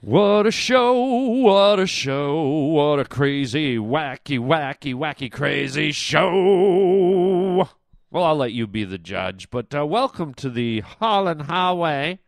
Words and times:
What 0.00 0.46
a 0.46 0.52
show, 0.52 0.94
what 1.02 1.80
a 1.80 1.86
show, 1.88 2.44
what 2.44 3.00
a 3.00 3.04
crazy, 3.04 3.78
wacky, 3.78 4.38
wacky, 4.38 4.94
wacky, 4.94 5.30
crazy 5.30 5.90
show. 5.90 7.68
Well, 8.08 8.22
I'll 8.24 8.36
let 8.36 8.52
you 8.52 8.68
be 8.68 8.84
the 8.84 8.96
judge, 8.96 9.50
but 9.50 9.74
uh, 9.74 9.84
welcome 9.84 10.34
to 10.34 10.50
the 10.50 10.82
Harland 10.82 11.42
Highway. 11.42 12.20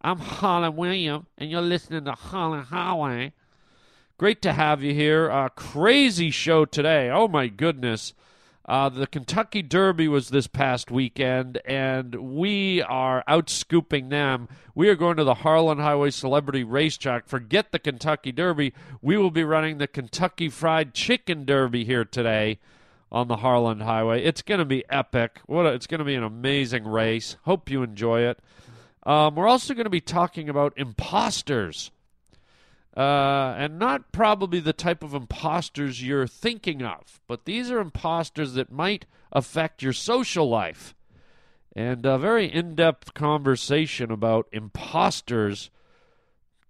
I'm 0.00 0.18
Harland 0.18 0.76
William, 0.76 1.28
and 1.38 1.48
you're 1.48 1.62
listening 1.62 2.06
to 2.06 2.12
Harland 2.12 2.66
Highway. 2.66 3.34
Great 4.18 4.42
to 4.42 4.52
have 4.52 4.82
you 4.82 4.92
here. 4.92 5.30
Uh, 5.30 5.48
crazy 5.50 6.32
show 6.32 6.64
today. 6.64 7.08
Oh, 7.08 7.28
my 7.28 7.46
goodness. 7.46 8.14
Uh, 8.66 8.88
the 8.88 9.06
Kentucky 9.06 9.62
Derby 9.62 10.08
was 10.08 10.30
this 10.30 10.48
past 10.48 10.90
weekend, 10.90 11.60
and 11.64 12.14
we 12.36 12.82
are 12.82 13.22
out 13.28 13.48
scooping 13.48 14.08
them. 14.08 14.48
We 14.74 14.88
are 14.88 14.96
going 14.96 15.16
to 15.18 15.24
the 15.24 15.34
Harland 15.34 15.80
Highway 15.80 16.10
Celebrity 16.10 16.64
Racetrack. 16.64 17.28
Forget 17.28 17.70
the 17.70 17.78
Kentucky 17.78 18.32
Derby. 18.32 18.74
We 19.00 19.16
will 19.16 19.30
be 19.30 19.44
running 19.44 19.78
the 19.78 19.86
Kentucky 19.86 20.48
Fried 20.48 20.94
Chicken 20.94 21.44
Derby 21.44 21.84
here 21.84 22.04
today 22.04 22.58
on 23.12 23.28
the 23.28 23.36
Harland 23.36 23.82
Highway. 23.82 24.24
It's 24.24 24.42
going 24.42 24.58
to 24.58 24.64
be 24.64 24.84
epic. 24.90 25.40
What 25.46 25.64
a, 25.64 25.72
it's 25.72 25.86
going 25.86 26.00
to 26.00 26.04
be 26.04 26.16
an 26.16 26.24
amazing 26.24 26.88
race. 26.88 27.36
Hope 27.44 27.70
you 27.70 27.84
enjoy 27.84 28.22
it. 28.22 28.40
Um, 29.04 29.36
we're 29.36 29.46
also 29.46 29.74
going 29.74 29.84
to 29.84 29.90
be 29.90 30.00
talking 30.00 30.48
about 30.48 30.76
imposters 30.76 31.92
uh, 32.96 33.54
and 33.58 33.78
not 33.78 34.10
probably 34.10 34.58
the 34.58 34.72
type 34.72 35.02
of 35.02 35.14
imposters 35.14 36.02
you're 36.02 36.26
thinking 36.26 36.82
of, 36.82 37.20
but 37.26 37.44
these 37.44 37.70
are 37.70 37.78
imposters 37.78 38.54
that 38.54 38.72
might 38.72 39.04
affect 39.32 39.82
your 39.82 39.92
social 39.92 40.48
life. 40.48 40.94
And 41.74 42.06
a 42.06 42.16
very 42.16 42.46
in 42.46 42.74
depth 42.74 43.12
conversation 43.12 44.10
about 44.10 44.48
imposters 44.50 45.70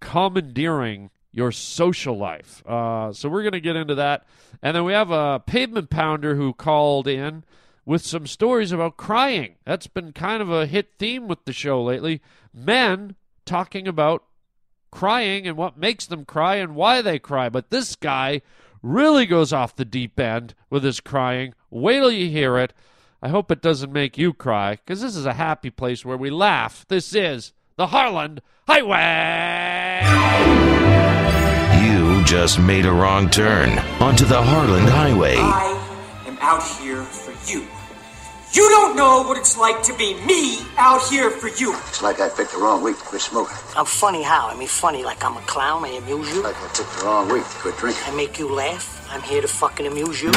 commandeering 0.01 1.11
your 1.31 1.51
social 1.53 2.17
life. 2.17 2.61
Uh, 2.65 3.13
so 3.13 3.29
we're 3.29 3.43
going 3.43 3.53
to 3.53 3.61
get 3.61 3.77
into 3.77 3.95
that. 3.95 4.25
And 4.61 4.75
then 4.75 4.83
we 4.83 4.91
have 4.91 5.11
a 5.11 5.41
pavement 5.45 5.89
pounder 5.89 6.35
who 6.35 6.51
called 6.51 7.07
in 7.07 7.45
with 7.85 8.05
some 8.05 8.27
stories 8.27 8.73
about 8.73 8.97
crying. 8.97 9.55
That's 9.65 9.87
been 9.87 10.11
kind 10.11 10.41
of 10.41 10.51
a 10.51 10.65
hit 10.65 10.95
theme 10.99 11.29
with 11.29 11.45
the 11.45 11.53
show 11.53 11.81
lately. 11.81 12.21
Men 12.53 13.15
talking 13.45 13.87
about 13.87 14.25
crying 14.91 15.47
and 15.47 15.57
what 15.57 15.77
makes 15.77 16.05
them 16.05 16.25
cry 16.25 16.55
and 16.55 16.75
why 16.75 17.01
they 17.01 17.19
cry. 17.19 17.49
But 17.49 17.69
this 17.69 17.95
guy 17.95 18.41
really 18.81 19.25
goes 19.25 19.53
off 19.53 19.75
the 19.75 19.85
deep 19.85 20.19
end 20.19 20.53
with 20.69 20.83
his 20.83 20.99
crying. 20.99 21.53
Wait 21.69 21.99
till 21.99 22.11
you 22.11 22.29
hear 22.29 22.57
it. 22.57 22.73
I 23.21 23.29
hope 23.29 23.51
it 23.51 23.61
doesn't 23.61 23.91
make 23.91 24.17
you 24.17 24.33
cry 24.33 24.75
because 24.75 25.01
this 25.01 25.15
is 25.15 25.25
a 25.25 25.33
happy 25.33 25.69
place 25.69 26.05
where 26.05 26.17
we 26.17 26.29
laugh. 26.29 26.85
This 26.87 27.15
is 27.15 27.53
the 27.75 27.87
Harland 27.87 28.41
Highway. 28.67 30.03
You 31.83 32.23
just 32.25 32.59
made 32.59 32.85
a 32.85 32.91
wrong 32.91 33.29
turn 33.29 33.79
onto 34.01 34.25
the 34.25 34.41
Harland 34.41 34.89
Highway. 34.89 35.37
I 35.37 36.23
am 36.27 36.37
out 36.41 36.63
here 36.79 37.03
for 37.03 37.51
you. 37.51 37.67
You 38.57 38.67
don't 38.69 38.95
know 38.95 39.21
what 39.21 39.37
it's 39.37 39.55
like 39.55 39.83
to 39.83 39.95
be 39.95 40.15
me 40.25 40.57
out 40.77 41.07
here 41.11 41.29
for 41.29 41.47
you. 41.47 41.77
It's 41.89 42.01
like 42.01 42.19
I 42.19 42.27
picked 42.27 42.53
the 42.53 42.57
wrong 42.57 42.81
week 42.81 42.97
to 42.97 43.03
quit 43.03 43.21
smoking. 43.21 43.55
I'm 43.75 43.85
funny 43.85 44.23
how? 44.23 44.47
I 44.47 44.57
mean, 44.57 44.67
funny 44.67 45.03
like 45.03 45.23
I'm 45.23 45.37
a 45.37 45.41
clown. 45.41 45.85
I 45.85 45.89
amuse 45.89 46.33
you. 46.33 46.41
Like 46.41 46.55
I 46.55 46.67
picked 46.69 46.97
the 46.97 47.05
wrong 47.05 47.31
week 47.31 47.43
to 47.43 47.55
quit 47.57 47.77
drinking. 47.77 48.01
I 48.07 48.15
make 48.15 48.39
you 48.39 48.51
laugh. 48.51 49.07
I'm 49.11 49.21
here 49.21 49.41
to 49.41 49.47
fucking 49.47 49.85
amuse 49.85 50.23
you. 50.23 50.31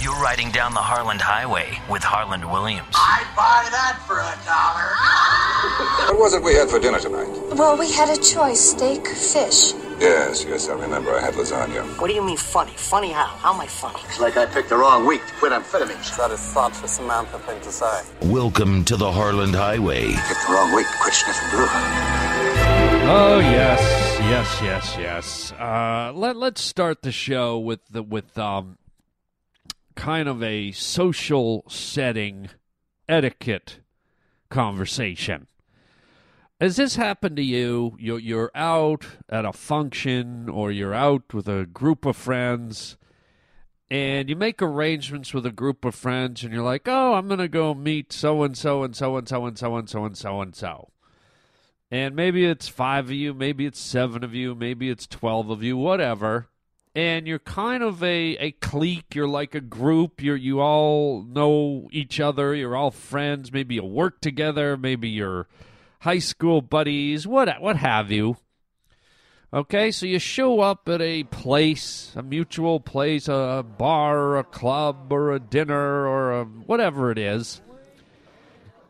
You're 0.00 0.18
riding 0.18 0.50
down 0.50 0.72
the 0.72 0.80
Harland 0.80 1.20
Highway 1.20 1.78
with 1.90 2.02
Harland 2.02 2.50
Williams. 2.50 2.88
I'd 2.94 3.28
buy 3.36 3.68
that 3.70 4.00
for 4.06 4.16
a 4.16 4.32
dollar. 4.48 4.88
What 6.08 6.18
was 6.24 6.32
it 6.32 6.42
we 6.42 6.54
had 6.54 6.70
for 6.70 6.78
dinner 6.78 7.00
tonight? 7.00 7.28
Well, 7.54 7.76
we 7.76 7.92
had 7.92 8.08
a 8.08 8.16
choice 8.22 8.60
steak, 8.60 9.06
fish. 9.06 9.74
Yes, 10.00 10.44
yes, 10.44 10.68
I 10.68 10.74
remember. 10.74 11.12
I 11.12 11.20
had 11.20 11.34
lasagna. 11.34 11.82
What 12.00 12.06
do 12.06 12.14
you 12.14 12.22
mean 12.22 12.36
funny? 12.36 12.70
Funny 12.76 13.10
how? 13.10 13.26
How 13.26 13.52
am 13.52 13.60
I 13.60 13.66
funny? 13.66 13.98
It's 14.04 14.20
like 14.20 14.36
I 14.36 14.46
picked 14.46 14.68
the 14.68 14.76
wrong 14.76 15.04
week 15.04 15.26
to 15.26 15.34
quit 15.34 15.50
amphetamines. 15.50 16.16
That 16.16 16.30
is 16.30 16.38
such 16.38 16.80
a 16.84 16.88
Samantha 16.88 17.40
thing 17.40 17.60
to 17.62 17.72
say. 17.72 18.02
Welcome 18.22 18.84
to 18.84 18.96
the 18.96 19.10
Harland 19.10 19.56
Highway. 19.56 20.12
Picked 20.12 20.46
the 20.46 20.52
wrong 20.52 20.72
week 20.72 20.86
to 20.86 20.98
quit 21.02 21.14
sniffing 21.14 21.50
glue. 21.50 21.66
Oh 23.10 23.40
yes, 23.40 23.80
yes, 24.20 24.60
yes, 24.62 24.96
yes. 24.98 25.52
Uh, 25.52 26.12
let 26.14 26.36
Let's 26.36 26.62
start 26.62 27.02
the 27.02 27.10
show 27.10 27.58
with 27.58 27.80
the 27.90 28.04
with 28.04 28.38
um, 28.38 28.78
kind 29.96 30.28
of 30.28 30.44
a 30.44 30.70
social 30.70 31.64
setting 31.68 32.50
etiquette 33.08 33.80
conversation. 34.48 35.48
Has 36.60 36.74
this 36.74 36.96
happened 36.96 37.36
to 37.36 37.42
you? 37.42 37.96
You're, 38.00 38.18
you're 38.18 38.50
out 38.52 39.06
at 39.28 39.44
a 39.44 39.52
function 39.52 40.48
or 40.48 40.72
you're 40.72 40.94
out 40.94 41.32
with 41.32 41.48
a 41.48 41.66
group 41.66 42.04
of 42.04 42.16
friends 42.16 42.96
and 43.88 44.28
you 44.28 44.34
make 44.34 44.60
arrangements 44.60 45.32
with 45.32 45.46
a 45.46 45.52
group 45.52 45.84
of 45.84 45.94
friends 45.94 46.42
and 46.42 46.52
you're 46.52 46.64
like, 46.64 46.88
oh, 46.88 47.14
I'm 47.14 47.28
going 47.28 47.38
to 47.38 47.48
go 47.48 47.74
meet 47.74 48.12
so 48.12 48.42
and 48.42 48.56
so 48.56 48.82
and 48.82 48.96
so 48.96 49.16
and 49.16 49.28
so 49.28 49.46
and 49.46 49.56
so 49.56 49.76
and 49.76 49.88
so 49.88 50.04
and 50.04 50.18
so 50.18 50.40
and 50.40 50.56
so. 50.56 50.90
And 51.92 52.16
maybe 52.16 52.44
it's 52.44 52.66
five 52.66 53.04
of 53.06 53.12
you, 53.12 53.34
maybe 53.34 53.64
it's 53.64 53.78
seven 53.78 54.24
of 54.24 54.34
you, 54.34 54.56
maybe 54.56 54.90
it's 54.90 55.06
12 55.06 55.50
of 55.50 55.62
you, 55.62 55.76
whatever. 55.76 56.48
And 56.92 57.28
you're 57.28 57.38
kind 57.38 57.84
of 57.84 58.02
a, 58.02 58.36
a 58.38 58.50
clique. 58.50 59.14
You're 59.14 59.28
like 59.28 59.54
a 59.54 59.60
group. 59.60 60.20
You're, 60.20 60.34
you 60.34 60.60
all 60.60 61.22
know 61.22 61.88
each 61.92 62.18
other. 62.18 62.52
You're 62.52 62.74
all 62.74 62.90
friends. 62.90 63.52
Maybe 63.52 63.76
you 63.76 63.84
work 63.84 64.20
together. 64.20 64.76
Maybe 64.76 65.08
you're 65.08 65.46
high 66.00 66.18
school 66.18 66.60
buddies, 66.62 67.26
what 67.26 67.60
what 67.60 67.76
have 67.76 68.10
you. 68.10 68.36
Okay, 69.52 69.90
so 69.90 70.04
you 70.04 70.18
show 70.18 70.60
up 70.60 70.88
at 70.90 71.00
a 71.00 71.24
place, 71.24 72.12
a 72.14 72.22
mutual 72.22 72.80
place, 72.80 73.28
a 73.28 73.64
bar, 73.78 74.18
or 74.18 74.38
a 74.38 74.44
club, 74.44 75.10
or 75.10 75.32
a 75.32 75.40
dinner, 75.40 76.06
or 76.06 76.40
a, 76.40 76.44
whatever 76.44 77.10
it 77.10 77.16
is, 77.16 77.62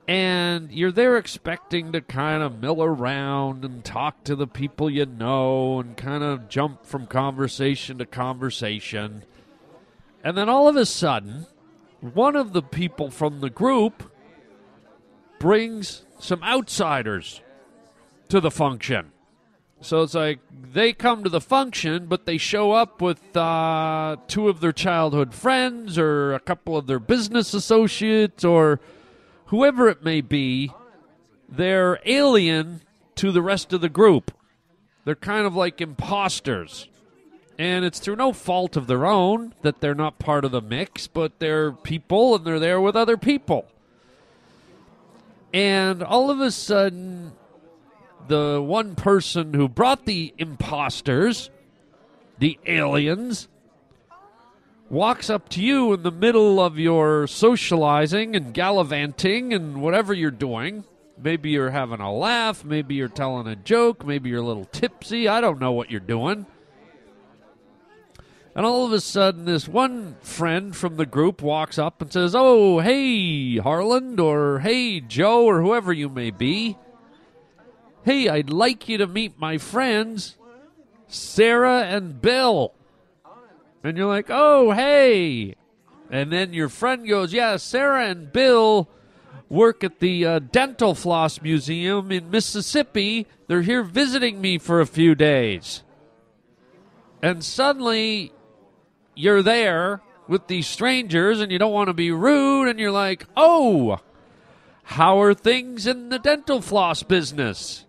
and 0.09 0.73
you're 0.73 0.91
there 0.91 1.19
expecting 1.19 1.93
to 1.93 2.01
kind 2.01 2.43
of 2.43 2.61
mill 2.61 2.83
around 2.83 3.65
and 3.65 3.85
talk 3.85 4.25
to 4.25 4.35
the 4.35 4.47
people 4.47 4.89
you 4.89 5.05
know 5.05 5.79
and 5.81 5.99
kind 5.99 6.25
of 6.25 6.49
jump 6.49 6.87
from 6.87 7.07
conversation 7.07 7.99
to 7.99 8.07
conversation. 8.07 9.23
And 10.25 10.37
then 10.37 10.49
all 10.49 10.67
of 10.67 10.77
a 10.77 10.87
sudden, 10.87 11.47
one 12.01 12.37
of 12.37 12.55
the 12.55 12.63
people 12.63 13.11
from 13.11 13.41
the 13.41 13.51
group 13.51 14.11
brings 15.39 16.07
some 16.19 16.43
outsiders 16.43 17.41
to 18.29 18.41
the 18.41 18.51
function. 18.51 19.13
So 19.81 20.03
it's 20.03 20.15
like 20.15 20.41
they 20.51 20.93
come 20.93 21.23
to 21.23 21.31
the 21.31 21.41
function, 21.41 22.07
but 22.07 22.27
they 22.27 22.37
show 22.37 22.73
up 22.73 23.01
with 23.01 23.37
uh, 23.37 24.17
two 24.27 24.49
of 24.49 24.61
their 24.61 24.73
childhood 24.73 25.35
friends 25.35 25.97
or 25.97 26.35
a 26.35 26.41
couple 26.41 26.77
of 26.77 26.87
their 26.87 26.99
business 26.99 27.55
associates 27.55 28.45
or 28.45 28.81
whoever 29.47 29.89
it 29.89 30.03
may 30.03 30.21
be. 30.21 30.73
They're 31.49 32.01
alien 32.05 32.83
to 33.17 33.31
the 33.31 33.41
rest 33.41 33.73
of 33.73 33.81
the 33.81 33.89
group. 33.89 34.33
They're 35.05 35.15
kind 35.15 35.47
of 35.47 35.55
like 35.55 35.81
imposters. 35.81 36.89
And 37.59 37.85
it's 37.85 37.99
through 37.99 38.17
no 38.17 38.33
fault 38.33 38.77
of 38.77 38.87
their 38.87 39.07
own 39.07 39.55
that 39.63 39.81
they're 39.81 39.95
not 39.95 40.19
part 40.19 40.45
of 40.45 40.53
the 40.53 40.61
mix, 40.61 41.07
but 41.07 41.39
they're 41.39 41.73
people 41.73 42.37
and 42.37 42.45
they're 42.45 42.61
there 42.61 42.81
with 42.81 42.95
other 42.95 43.17
people. 43.17 43.67
And 45.53 46.03
all 46.03 46.31
of 46.31 46.41
a 46.41 46.51
sudden, 46.51 47.33
the 48.27 48.63
one 48.63 48.95
person 48.95 49.55
who 49.55 49.69
brought 49.69 50.05
the 50.05 50.35
imposters, 50.39 51.51
the 52.39 52.59
aliens, 52.67 53.49
walks 54.91 55.29
up 55.31 55.49
to 55.51 55.63
you 55.63 55.93
in 55.93 56.03
the 56.03 56.11
middle 56.11 56.61
of 56.61 56.79
your 56.79 57.27
socializing 57.27 58.37
and 58.37 58.55
gallivanting 58.55 59.53
and 59.53 59.81
whatever 59.81 60.13
you're 60.13 60.31
doing. 60.31 60.85
Maybe 61.21 61.51
you're 61.51 61.71
having 61.71 62.01
a 62.01 62.13
laugh, 62.13 62.65
maybe 62.65 62.95
you're 62.95 63.09
telling 63.09 63.49
a 63.49 63.57
joke, 63.57 64.07
maybe 64.07 64.31
you're 64.31 64.43
a 64.43 64.47
little 64.47 64.67
tipsy. 64.67 65.27
I 65.27 65.41
don't 65.41 65.59
know 65.59 65.73
what 65.73 65.91
you're 65.91 66.01
doing. 66.01 66.47
And 68.59 68.67
all 68.67 68.85
of 68.85 68.93
a 68.93 69.01
sudden, 69.01 69.45
this 69.45 69.69
one 69.69 70.17
friend 70.21 70.75
from 70.75 70.97
the 70.97 71.07
group 71.07 71.43
walks 71.43 71.79
up 71.79 72.03
and 72.03 72.13
says, 72.13 72.35
Oh, 72.35 72.81
hey, 72.81 73.59
Harland, 73.59 74.19
or 74.19 74.59
hey, 74.59 74.99
Joe, 74.99 75.45
or 75.45 75.63
whoever 75.63 75.93
you 75.93 76.09
may 76.09 76.33
be. 76.33 76.77
Hey, 78.03 78.29
I'd 78.29 78.51
like 78.51 78.89
you 78.89 78.99
to 78.99 79.07
meet 79.07 79.39
my 79.39 79.59
friends, 79.59 80.37
Sarah 81.07 81.85
and 81.85 82.21
Bill. 82.21 82.75
And 83.85 83.97
you're 83.97 84.09
like, 84.09 84.27
Oh, 84.29 84.73
hey. 84.73 85.55
And 86.11 86.33
then 86.33 86.53
your 86.53 86.69
friend 86.69 87.07
goes, 87.07 87.33
Yeah, 87.33 87.59
Sarah 87.59 88.07
and 88.09 88.33
Bill 88.33 88.89
work 89.49 89.85
at 89.85 90.01
the 90.01 90.27
uh, 90.27 90.39
Dental 90.41 90.97
Floss 90.97 91.41
Museum 91.41 92.11
in 92.11 92.29
Mississippi. 92.29 93.29
They're 93.47 93.63
here 93.63 93.85
visiting 93.85 94.41
me 94.41 94.59
for 94.59 94.81
a 94.81 94.87
few 94.87 95.15
days. 95.15 95.85
And 97.23 97.45
suddenly 97.45 98.33
you're 99.19 99.43
there 99.43 100.01
with 100.29 100.47
these 100.47 100.67
strangers 100.67 101.41
and 101.41 101.51
you 101.51 101.59
don't 101.59 101.73
want 101.73 101.89
to 101.89 101.95
be 101.95 102.13
rude 102.13 102.69
and 102.69 102.79
you're 102.79 102.93
like, 102.93 103.27
oh, 103.37 103.99
how 104.85 105.21
are 105.21 105.35
things 105.35 105.87
in 105.87 106.09
the 106.09 106.19
dental 106.19 106.61
floss 106.63 107.03
business? 107.03 107.85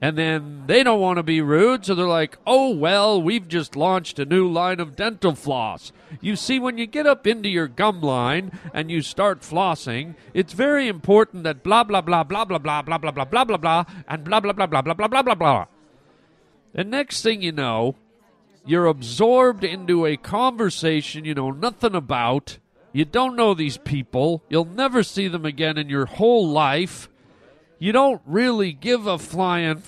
And 0.00 0.18
then 0.18 0.64
they 0.66 0.82
don't 0.82 1.00
want 1.00 1.18
to 1.18 1.22
be 1.22 1.40
rude, 1.40 1.86
so 1.86 1.94
they're 1.94 2.06
like, 2.06 2.36
oh, 2.44 2.74
well, 2.74 3.22
we've 3.22 3.46
just 3.46 3.76
launched 3.76 4.18
a 4.18 4.24
new 4.24 4.50
line 4.50 4.80
of 4.80 4.96
dental 4.96 5.36
floss. 5.36 5.92
You 6.20 6.34
see, 6.34 6.58
when 6.58 6.76
you 6.76 6.88
get 6.88 7.06
up 7.06 7.24
into 7.24 7.48
your 7.48 7.68
gum 7.68 8.00
line 8.00 8.58
and 8.74 8.90
you 8.90 9.00
start 9.00 9.42
flossing, 9.42 10.16
it's 10.34 10.54
very 10.54 10.88
important 10.88 11.44
that 11.44 11.62
blah, 11.62 11.84
blah, 11.84 12.00
blah, 12.00 12.24
blah, 12.24 12.44
blah, 12.44 12.58
blah, 12.58 12.82
blah, 12.82 12.98
blah, 12.98 13.12
blah, 13.12 13.24
blah, 13.24 13.44
blah, 13.44 13.56
blah, 13.56 13.84
and 14.08 14.24
blah, 14.24 14.40
blah, 14.40 14.52
blah, 14.52 14.66
blah, 14.66 14.82
blah, 14.82 14.94
blah, 14.94 15.06
blah, 15.06 15.22
blah, 15.22 15.34
blah. 15.36 15.66
And 16.74 16.90
next 16.90 17.22
thing 17.22 17.42
you 17.42 17.52
know, 17.52 17.94
you're 18.64 18.86
absorbed 18.86 19.64
into 19.64 20.06
a 20.06 20.16
conversation 20.16 21.24
you 21.24 21.34
know 21.34 21.50
nothing 21.50 21.94
about. 21.94 22.58
You 22.92 23.04
don't 23.04 23.36
know 23.36 23.54
these 23.54 23.78
people. 23.78 24.42
You'll 24.48 24.66
never 24.66 25.02
see 25.02 25.28
them 25.28 25.44
again 25.44 25.78
in 25.78 25.88
your 25.88 26.06
whole 26.06 26.48
life. 26.48 27.08
You 27.78 27.92
don't 27.92 28.22
really 28.26 28.72
give 28.72 29.06
a 29.06 29.18
flying 29.18 29.82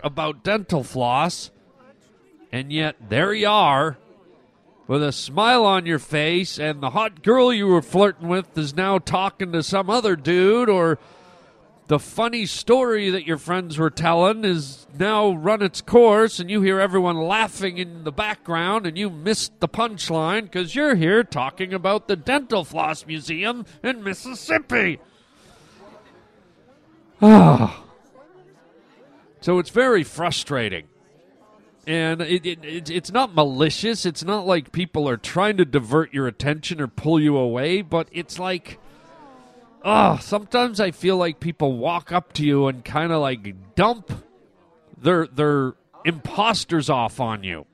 about 0.00 0.42
dental 0.42 0.82
floss. 0.82 1.50
And 2.50 2.72
yet, 2.72 2.96
there 3.08 3.34
you 3.34 3.48
are, 3.48 3.98
with 4.86 5.02
a 5.02 5.12
smile 5.12 5.64
on 5.64 5.86
your 5.86 5.98
face, 5.98 6.58
and 6.58 6.80
the 6.80 6.90
hot 6.90 7.22
girl 7.22 7.52
you 7.52 7.66
were 7.66 7.82
flirting 7.82 8.28
with 8.28 8.56
is 8.56 8.74
now 8.74 8.98
talking 8.98 9.52
to 9.52 9.62
some 9.62 9.90
other 9.90 10.14
dude, 10.14 10.68
or 10.68 10.98
the 11.86 11.98
funny 11.98 12.46
story 12.46 13.10
that 13.10 13.26
your 13.26 13.36
friends 13.36 13.76
were 13.76 13.90
telling 13.90 14.44
is 14.44 14.86
now 14.98 15.32
run 15.32 15.62
its 15.62 15.80
course, 15.80 16.38
and 16.38 16.50
you 16.50 16.62
hear 16.62 16.80
everyone 16.80 17.16
laughing 17.16 17.76
in 17.76 18.04
the 18.04 18.12
background, 18.12 18.86
and 18.86 18.96
you 18.96 19.10
missed 19.10 19.60
the 19.60 19.68
punchline 19.68 20.42
because 20.42 20.74
you're 20.74 20.94
here 20.94 21.22
talking 21.22 21.74
about 21.74 22.08
the 22.08 22.16
Dental 22.16 22.64
Floss 22.64 23.06
Museum 23.06 23.66
in 23.82 24.02
Mississippi. 24.02 24.98
Ah. 27.20 27.84
so 29.40 29.58
it's 29.58 29.70
very 29.70 30.02
frustrating. 30.02 30.86
And 31.86 32.22
it, 32.22 32.46
it, 32.46 32.64
it, 32.64 32.90
it's 32.90 33.12
not 33.12 33.34
malicious. 33.34 34.06
It's 34.06 34.24
not 34.24 34.46
like 34.46 34.72
people 34.72 35.06
are 35.06 35.18
trying 35.18 35.58
to 35.58 35.66
divert 35.66 36.14
your 36.14 36.26
attention 36.26 36.80
or 36.80 36.86
pull 36.86 37.20
you 37.20 37.36
away, 37.36 37.82
but 37.82 38.08
it's 38.10 38.38
like 38.38 38.78
oh, 39.84 40.18
sometimes 40.20 40.80
I 40.80 40.90
feel 40.90 41.16
like 41.16 41.38
people 41.38 41.76
walk 41.76 42.10
up 42.10 42.32
to 42.34 42.44
you 42.44 42.66
and 42.66 42.84
kind 42.84 43.12
of 43.12 43.20
like 43.20 43.74
dump 43.74 44.10
their 45.00 45.26
their 45.26 45.74
imposters 46.04 46.90
off 46.90 47.20
on 47.20 47.44
you. 47.44 47.66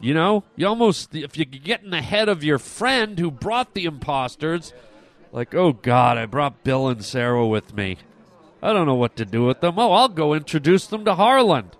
You 0.00 0.12
know, 0.12 0.44
you 0.54 0.66
almost 0.66 1.14
if 1.14 1.36
you 1.38 1.44
get 1.44 1.82
in 1.82 1.90
the 1.90 2.02
head 2.02 2.28
of 2.28 2.44
your 2.44 2.58
friend 2.58 3.18
who 3.18 3.30
brought 3.30 3.74
the 3.74 3.86
imposters, 3.86 4.72
like, 5.32 5.54
oh 5.54 5.72
God, 5.72 6.18
I 6.18 6.26
brought 6.26 6.62
Bill 6.62 6.88
and 6.88 7.04
Sarah 7.04 7.46
with 7.46 7.74
me. 7.74 7.96
I 8.62 8.72
don't 8.72 8.86
know 8.86 8.94
what 8.94 9.16
to 9.16 9.24
do 9.24 9.44
with 9.44 9.60
them. 9.60 9.78
Oh, 9.78 9.92
I'll 9.92 10.08
go 10.08 10.34
introduce 10.34 10.86
them 10.86 11.04
to 11.04 11.14
Harland. 11.14 11.76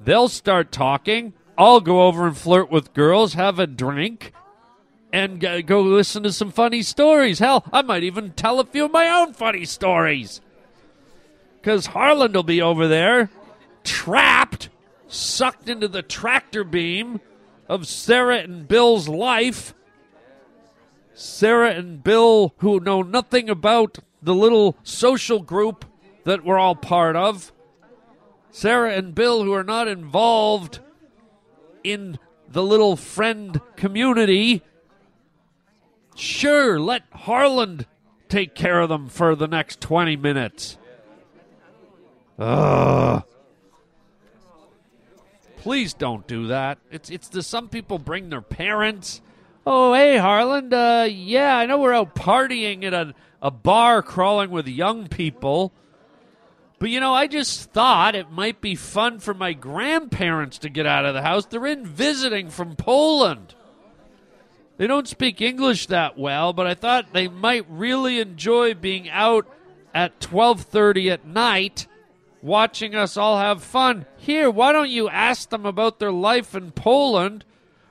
They'll 0.00 0.28
start 0.28 0.70
talking. 0.70 1.32
I'll 1.56 1.80
go 1.80 2.02
over 2.02 2.26
and 2.26 2.36
flirt 2.36 2.70
with 2.70 2.94
girls, 2.94 3.34
have 3.34 3.58
a 3.58 3.66
drink, 3.66 4.32
and 5.12 5.40
go 5.66 5.80
listen 5.80 6.22
to 6.24 6.32
some 6.32 6.50
funny 6.50 6.82
stories. 6.82 7.38
Hell, 7.38 7.64
I 7.72 7.82
might 7.82 8.04
even 8.04 8.32
tell 8.32 8.60
a 8.60 8.64
few 8.64 8.84
of 8.84 8.92
my 8.92 9.08
own 9.08 9.32
funny 9.32 9.64
stories. 9.64 10.40
Because 11.60 11.86
Harland 11.86 12.34
will 12.34 12.42
be 12.42 12.62
over 12.62 12.86
there, 12.86 13.30
trapped, 13.84 14.68
sucked 15.06 15.68
into 15.68 15.88
the 15.88 16.02
tractor 16.02 16.64
beam 16.64 17.20
of 17.68 17.86
Sarah 17.86 18.38
and 18.38 18.68
Bill's 18.68 19.08
life. 19.08 19.74
Sarah 21.14 21.72
and 21.72 22.04
Bill, 22.04 22.54
who 22.58 22.78
know 22.80 23.02
nothing 23.02 23.50
about 23.50 23.98
the 24.22 24.34
little 24.34 24.76
social 24.82 25.40
group 25.40 25.84
that 26.24 26.44
we're 26.44 26.58
all 26.58 26.76
part 26.76 27.16
of. 27.16 27.52
Sarah 28.50 28.92
and 28.92 29.14
Bill, 29.14 29.42
who 29.42 29.52
are 29.52 29.64
not 29.64 29.88
involved 29.88 30.80
in 31.82 32.18
the 32.48 32.62
little 32.62 32.96
friend 32.96 33.60
community 33.76 34.62
Sure, 36.18 36.80
let 36.80 37.04
Harland 37.12 37.86
take 38.28 38.56
care 38.56 38.80
of 38.80 38.88
them 38.88 39.08
for 39.08 39.36
the 39.36 39.46
next 39.46 39.80
20 39.80 40.16
minutes. 40.16 40.76
Ugh. 42.40 43.22
Please 45.58 45.94
don't 45.94 46.26
do 46.26 46.48
that. 46.48 46.78
It's 46.90 47.08
it's 47.08 47.28
the 47.28 47.40
some 47.40 47.68
people 47.68 48.00
bring 48.00 48.30
their 48.30 48.40
parents. 48.40 49.20
Oh, 49.64 49.94
hey, 49.94 50.16
Harland. 50.16 50.74
Uh, 50.74 51.06
yeah, 51.08 51.56
I 51.56 51.66
know 51.66 51.78
we're 51.78 51.94
out 51.94 52.16
partying 52.16 52.82
at 52.82 52.94
a, 52.94 53.14
a 53.40 53.52
bar 53.52 54.02
crawling 54.02 54.50
with 54.50 54.66
young 54.66 55.06
people. 55.06 55.72
But 56.80 56.90
you 56.90 56.98
know, 56.98 57.14
I 57.14 57.28
just 57.28 57.70
thought 57.70 58.16
it 58.16 58.32
might 58.32 58.60
be 58.60 58.74
fun 58.74 59.20
for 59.20 59.34
my 59.34 59.52
grandparents 59.52 60.58
to 60.58 60.68
get 60.68 60.84
out 60.84 61.04
of 61.04 61.14
the 61.14 61.22
house. 61.22 61.46
They're 61.46 61.66
in 61.66 61.86
visiting 61.86 62.50
from 62.50 62.74
Poland. 62.74 63.54
They 64.78 64.86
don't 64.86 65.08
speak 65.08 65.40
English 65.40 65.88
that 65.88 66.16
well, 66.16 66.52
but 66.52 66.66
I 66.66 66.74
thought 66.74 67.12
they 67.12 67.28
might 67.28 67.66
really 67.68 68.20
enjoy 68.20 68.74
being 68.74 69.10
out 69.10 69.46
at 69.92 70.20
12:30 70.20 71.10
at 71.10 71.26
night 71.26 71.86
watching 72.42 72.94
us 72.94 73.16
all 73.16 73.38
have 73.38 73.62
fun. 73.62 74.06
Here, 74.16 74.50
why 74.50 74.72
don't 74.72 74.90
you 74.90 75.08
ask 75.08 75.50
them 75.50 75.66
about 75.66 75.98
their 75.98 76.12
life 76.12 76.54
in 76.54 76.70
Poland 76.70 77.44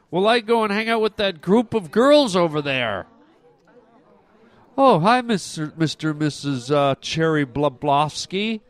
while 0.09 0.27
I 0.27 0.39
go 0.39 0.63
and 0.63 0.71
hang 0.71 0.89
out 0.89 1.01
with 1.01 1.17
that 1.17 1.41
group 1.41 1.73
of 1.73 1.91
girls 1.91 2.35
over 2.35 2.61
there? 2.61 3.07
Oh, 4.77 4.99
hi, 4.99 5.21
Mr. 5.21 5.71
Mr. 5.71 6.11
and 6.11 6.21
Mrs. 6.21 6.73
Uh, 6.73 6.95
Cherry 7.01 7.45
Blablowski. 7.45 8.61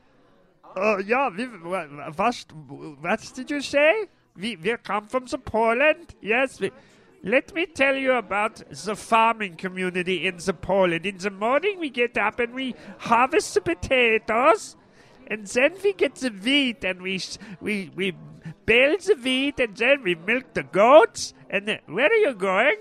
Uh, 0.76 0.98
yeah, 0.98 1.30
what, 1.30 1.90
what 2.16 3.32
did 3.36 3.52
you 3.52 3.62
say? 3.62 4.08
We, 4.36 4.56
we 4.56 4.76
come 4.78 5.08
from 5.08 5.26
the 5.26 5.38
Poland? 5.38 6.16
Yes, 6.22 6.60
we, 6.60 6.72
let 7.24 7.54
me 7.54 7.66
tell 7.66 7.96
you 7.96 8.14
about 8.14 8.62
the 8.70 8.96
farming 8.96 9.56
community 9.56 10.26
in 10.28 10.38
the 10.38 10.54
Poland. 10.54 11.06
In 11.06 11.18
the 11.18 11.30
morning, 11.30 11.80
we 11.80 11.90
get 11.90 12.18
up 12.18 12.40
and 12.40 12.54
we 12.54 12.76
harvest 13.00 13.54
the 13.54 13.62
potatoes, 13.62 14.76
and 15.28 15.46
then 15.48 15.74
we 15.84 15.94
get 15.94 16.16
the 16.16 16.30
wheat 16.30 16.84
and 16.84 17.02
we 17.02 17.22
we 17.60 17.92
we 17.96 18.16
bale 18.66 18.98
the 18.98 19.16
wheat, 19.16 19.60
and 19.60 19.76
then 19.76 20.04
we 20.04 20.16
milk 20.16 20.54
the 20.54 20.64
goats. 20.64 21.34
And 21.50 21.68
then, 21.68 21.80
where 21.88 22.08
are 22.08 22.16
you 22.16 22.34
going? 22.34 22.78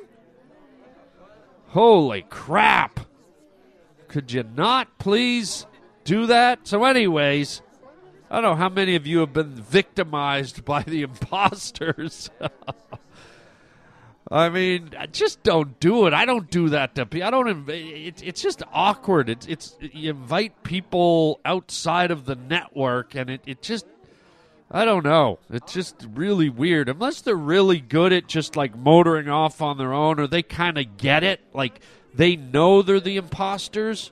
Holy 1.68 2.22
crap! 2.22 3.00
Could 4.08 4.32
you 4.32 4.44
not 4.44 4.98
please 4.98 5.66
do 6.04 6.26
that? 6.26 6.66
So, 6.68 6.84
anyways. 6.84 7.62
I 8.28 8.40
don't 8.40 8.42
know 8.42 8.56
how 8.56 8.68
many 8.68 8.96
of 8.96 9.06
you 9.06 9.20
have 9.20 9.32
been 9.32 9.54
victimized 9.54 10.64
by 10.64 10.82
the 10.82 11.02
imposters. 11.02 12.28
I 14.30 14.48
mean, 14.48 14.90
just 15.12 15.42
don't 15.44 15.78
do 15.78 16.06
it. 16.06 16.12
I 16.12 16.24
don't 16.24 16.50
do 16.50 16.70
that 16.70 16.96
to 16.96 17.06
people. 17.06 17.28
I 17.28 17.30
don't. 17.30 17.68
It's 17.68 18.22
it's 18.22 18.42
just 18.42 18.62
awkward. 18.72 19.28
It's 19.28 19.46
it's 19.46 19.76
you 19.80 20.10
invite 20.10 20.64
people 20.64 21.40
outside 21.44 22.10
of 22.10 22.24
the 22.24 22.34
network, 22.34 23.14
and 23.14 23.30
it 23.30 23.42
it 23.46 23.62
just. 23.62 23.86
I 24.68 24.84
don't 24.84 25.04
know. 25.04 25.38
It's 25.48 25.72
just 25.72 26.08
really 26.12 26.48
weird. 26.48 26.88
Unless 26.88 27.20
they're 27.20 27.36
really 27.36 27.78
good 27.78 28.12
at 28.12 28.26
just 28.26 28.56
like 28.56 28.76
motoring 28.76 29.28
off 29.28 29.62
on 29.62 29.78
their 29.78 29.92
own, 29.92 30.18
or 30.18 30.26
they 30.26 30.42
kind 30.42 30.76
of 30.76 30.96
get 30.96 31.22
it, 31.22 31.40
like 31.54 31.80
they 32.12 32.34
know 32.34 32.82
they're 32.82 32.98
the 32.98 33.16
imposters, 33.16 34.10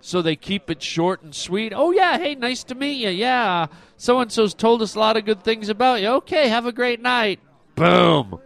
so 0.00 0.20
they 0.20 0.34
keep 0.34 0.68
it 0.68 0.82
short 0.82 1.22
and 1.22 1.32
sweet. 1.32 1.72
Oh 1.74 1.92
yeah, 1.92 2.18
hey, 2.18 2.34
nice 2.34 2.64
to 2.64 2.74
meet 2.74 2.94
you. 2.94 3.10
Yeah, 3.10 3.68
so 3.96 4.18
and 4.18 4.32
so's 4.32 4.52
told 4.52 4.82
us 4.82 4.96
a 4.96 4.98
lot 4.98 5.16
of 5.16 5.24
good 5.24 5.44
things 5.44 5.68
about 5.68 6.00
you. 6.00 6.08
Okay, 6.08 6.48
have 6.48 6.66
a 6.66 6.72
great 6.72 7.00
night. 7.00 7.38
Boom. 7.76 8.40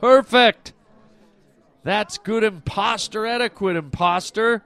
Perfect. 0.00 0.72
That's 1.82 2.18
good 2.18 2.42
imposter 2.42 3.26
etiquette, 3.26 3.76
imposter. 3.76 4.62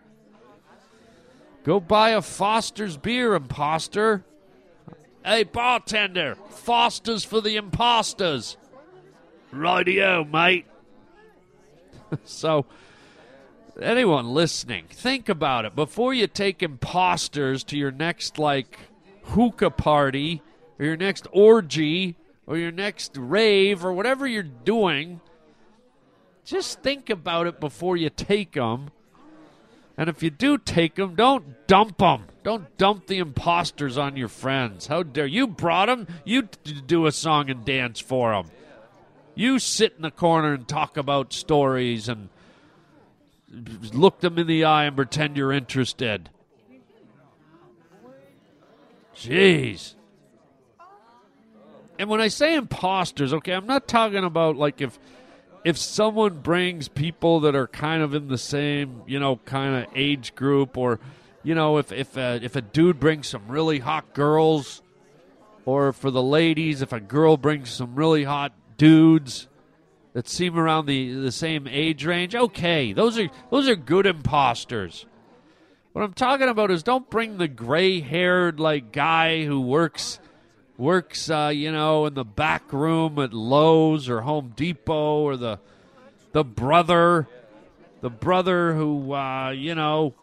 Go 1.64 1.80
buy 1.80 2.10
a 2.10 2.22
Foster's 2.22 2.96
beer, 2.96 3.34
imposter. 3.34 4.24
Hey, 5.24 5.44
bartender, 5.44 6.36
Foster's 6.50 7.24
for 7.24 7.40
the 7.40 7.56
imposters. 7.56 8.56
Rightio, 9.52 10.30
mate. 10.30 10.66
so, 12.24 12.66
anyone 13.80 14.34
listening, 14.34 14.84
think 14.90 15.28
about 15.28 15.64
it. 15.64 15.74
Before 15.74 16.12
you 16.12 16.26
take 16.26 16.62
imposters 16.62 17.64
to 17.64 17.78
your 17.78 17.90
next, 17.90 18.38
like, 18.38 18.78
hookah 19.22 19.70
party 19.70 20.42
or 20.78 20.84
your 20.84 20.96
next 20.96 21.26
orgy 21.32 22.16
or 22.46 22.56
your 22.56 22.72
next 22.72 23.16
rave 23.16 23.84
or 23.84 23.92
whatever 23.92 24.26
you're 24.26 24.42
doing, 24.42 25.20
just 26.44 26.80
think 26.82 27.08
about 27.10 27.46
it 27.46 27.60
before 27.60 27.96
you 27.96 28.10
take 28.10 28.52
them. 28.52 28.90
And 29.96 30.08
if 30.08 30.22
you 30.22 30.30
do 30.30 30.58
take 30.58 30.96
them, 30.96 31.14
don't 31.14 31.66
dump 31.66 31.98
them. 31.98 32.24
Don't 32.42 32.76
dump 32.76 33.06
the 33.06 33.18
imposters 33.18 33.96
on 33.96 34.16
your 34.16 34.28
friends. 34.28 34.88
How 34.88 35.02
dare 35.02 35.26
you 35.26 35.46
brought 35.46 35.86
them? 35.86 36.06
You 36.24 36.42
do 36.42 37.06
a 37.06 37.12
song 37.12 37.48
and 37.48 37.64
dance 37.64 38.00
for 38.00 38.32
them. 38.32 38.50
You 39.34 39.58
sit 39.58 39.94
in 39.96 40.02
the 40.02 40.10
corner 40.10 40.52
and 40.52 40.66
talk 40.66 40.96
about 40.96 41.32
stories 41.32 42.08
and 42.08 42.28
look 43.92 44.20
them 44.20 44.38
in 44.38 44.46
the 44.46 44.64
eye 44.64 44.84
and 44.84 44.96
pretend 44.96 45.36
you're 45.36 45.52
interested. 45.52 46.28
Jeez. 49.16 49.94
And 52.04 52.10
when 52.10 52.20
I 52.20 52.28
say 52.28 52.54
imposters, 52.54 53.32
okay, 53.32 53.52
I'm 53.52 53.64
not 53.64 53.88
talking 53.88 54.24
about 54.24 54.58
like 54.58 54.82
if 54.82 54.98
if 55.64 55.78
someone 55.78 56.40
brings 56.40 56.86
people 56.86 57.40
that 57.40 57.54
are 57.54 57.66
kind 57.66 58.02
of 58.02 58.14
in 58.14 58.28
the 58.28 58.36
same, 58.36 59.00
you 59.06 59.18
know, 59.18 59.36
kind 59.46 59.74
of 59.74 59.90
age 59.94 60.34
group, 60.34 60.76
or 60.76 61.00
you 61.42 61.54
know, 61.54 61.78
if 61.78 61.92
if 61.92 62.14
a, 62.18 62.40
if 62.42 62.56
a 62.56 62.60
dude 62.60 63.00
brings 63.00 63.28
some 63.28 63.48
really 63.48 63.78
hot 63.78 64.12
girls, 64.12 64.82
or 65.64 65.94
for 65.94 66.10
the 66.10 66.22
ladies, 66.22 66.82
if 66.82 66.92
a 66.92 67.00
girl 67.00 67.38
brings 67.38 67.70
some 67.70 67.94
really 67.94 68.24
hot 68.24 68.52
dudes 68.76 69.48
that 70.12 70.28
seem 70.28 70.58
around 70.58 70.84
the 70.84 71.14
the 71.14 71.32
same 71.32 71.66
age 71.66 72.04
range, 72.04 72.34
okay, 72.34 72.92
those 72.92 73.18
are 73.18 73.30
those 73.50 73.66
are 73.66 73.76
good 73.76 74.04
imposters. 74.04 75.06
What 75.94 76.02
I'm 76.02 76.12
talking 76.12 76.50
about 76.50 76.70
is 76.70 76.82
don't 76.82 77.08
bring 77.08 77.38
the 77.38 77.48
gray-haired 77.48 78.60
like 78.60 78.92
guy 78.92 79.46
who 79.46 79.62
works 79.62 80.20
works, 80.76 81.30
uh, 81.30 81.50
you 81.54 81.70
know, 81.72 82.06
in 82.06 82.14
the 82.14 82.24
back 82.24 82.72
room 82.72 83.18
at 83.18 83.32
Lowe's 83.32 84.08
or 84.08 84.22
Home 84.22 84.52
Depot, 84.56 85.20
or 85.20 85.36
the 85.36 85.58
the 86.32 86.44
brother, 86.44 87.28
the 88.00 88.10
brother 88.10 88.74
who, 88.74 89.12
uh, 89.12 89.50
you 89.50 89.74
know, 89.74 90.14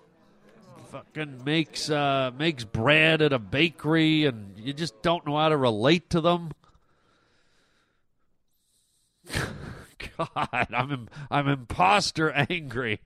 fucking 0.91 1.43
makes 1.45 1.89
uh, 1.89 2.31
makes 2.37 2.63
bread 2.63 3.21
at 3.21 3.33
a 3.33 3.39
bakery, 3.39 4.25
and 4.25 4.53
you 4.57 4.73
just 4.73 5.01
don't 5.01 5.25
know 5.25 5.37
how 5.37 5.49
to 5.49 5.57
relate 5.57 6.09
to 6.09 6.21
them. 6.21 6.51
God, 10.17 10.67
I'm 10.73 11.07
I'm 11.29 11.47
imposter 11.47 12.31
angry. 12.31 12.99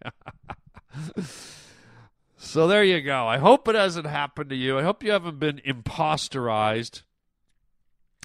so 2.38 2.68
there 2.68 2.84
you 2.84 3.02
go. 3.02 3.28
I 3.28 3.38
hope 3.38 3.68
it 3.68 3.75
hasn't 3.75 4.08
happened 4.08 4.50
to 4.50 4.56
you. 4.56 4.80
I 4.80 4.84
hope 4.84 5.04
you 5.04 5.12
haven't 5.12 5.40
been 5.40 5.62
imposterized. 5.66 7.04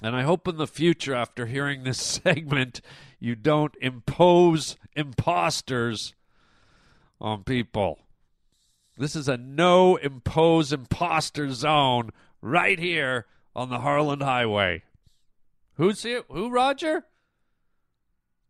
And 0.01 0.15
I 0.15 0.23
hope 0.23 0.47
in 0.47 0.57
the 0.57 0.67
future, 0.67 1.13
after 1.13 1.45
hearing 1.45 1.83
this 1.83 1.99
segment, 2.23 2.81
you 3.19 3.35
don't 3.35 3.75
impose 3.81 4.77
imposters 4.95 6.15
on 7.19 7.43
people. 7.43 7.99
This 8.97 9.15
is 9.15 9.27
a 9.27 9.37
no 9.37 9.95
impose 9.95 10.73
imposter 10.73 11.51
zone 11.51 12.09
right 12.41 12.79
here 12.79 13.27
on 13.55 13.69
the 13.69 13.79
Harland 13.79 14.23
Highway. 14.23 14.83
Who's 15.75 16.03
here? 16.03 16.23
Who, 16.29 16.49
Roger? 16.49 17.05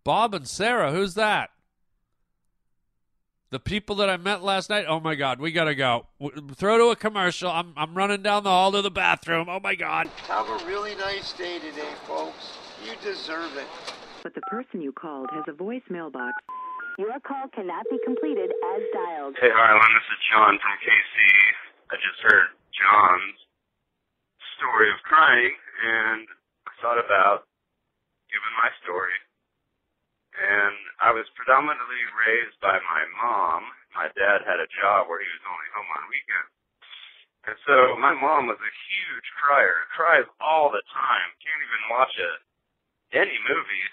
Bob 0.03 0.33
and 0.33 0.47
Sarah. 0.47 0.91
Who's 0.91 1.13
that? 1.15 1.51
The 3.51 3.59
people 3.59 3.97
that 3.97 4.09
I 4.09 4.15
met 4.15 4.41
last 4.41 4.69
night. 4.69 4.85
Oh 4.87 5.01
my 5.01 5.15
God, 5.15 5.41
we 5.43 5.51
gotta 5.51 5.75
go. 5.75 6.07
throw 6.55 6.77
to 6.77 6.85
a 6.85 6.95
commercial. 6.95 7.51
I'm 7.51 7.73
I'm 7.75 7.93
running 7.93 8.23
down 8.23 8.43
the 8.47 8.49
hall 8.49 8.71
to 8.71 8.81
the 8.81 8.89
bathroom. 8.89 9.49
Oh 9.49 9.59
my 9.59 9.75
God. 9.75 10.07
Have 10.31 10.47
a 10.47 10.65
really 10.65 10.95
nice 10.95 11.33
day 11.33 11.59
today, 11.59 11.91
folks. 12.07 12.55
You 12.87 12.95
deserve 13.03 13.51
it. 13.57 13.67
But 14.23 14.35
the 14.35 14.41
person 14.47 14.79
you 14.79 14.93
called 14.93 15.27
has 15.35 15.43
a 15.49 15.51
voicemail 15.51 16.09
box. 16.09 16.31
Your 16.97 17.11
call 17.19 17.51
cannot 17.51 17.83
be 17.91 17.99
completed 18.05 18.51
as 18.71 18.81
dialed. 18.93 19.35
Hey 19.35 19.51
Harland, 19.51 19.95
this 19.99 20.07
is 20.15 20.19
John 20.31 20.55
from 20.55 20.75
KC. 20.79 21.15
I 21.91 21.95
just 21.99 22.23
heard 22.23 22.55
John's 22.71 23.35
story 24.55 24.87
of 24.95 25.03
crying, 25.03 25.51
and 25.83 26.23
I 26.67 26.71
thought 26.79 27.03
about 27.03 27.51
giving 28.31 28.55
my 28.63 28.71
story 28.79 29.11
and 30.41 30.75
I 30.97 31.13
was 31.13 31.29
predominantly 31.37 32.01
raised 32.17 32.57
by 32.57 32.81
my 32.81 33.03
mom. 33.21 33.69
My 33.93 34.09
dad 34.17 34.41
had 34.41 34.57
a 34.57 34.73
job 34.81 35.05
where 35.05 35.21
he 35.21 35.29
was 35.29 35.45
only 35.45 35.69
home 35.77 35.89
on 35.93 36.09
weekends. 36.09 36.53
And 37.45 37.57
so 37.65 37.97
my 37.97 38.13
mom 38.13 38.45
was 38.49 38.61
a 38.61 38.79
huge 38.89 39.27
crier, 39.41 39.89
cries 39.93 40.29
all 40.37 40.69
the 40.69 40.85
time. 40.93 41.29
Can't 41.41 41.65
even 41.65 41.83
watch 41.89 42.13
a 42.21 42.31
any 43.17 43.37
movie. 43.49 43.87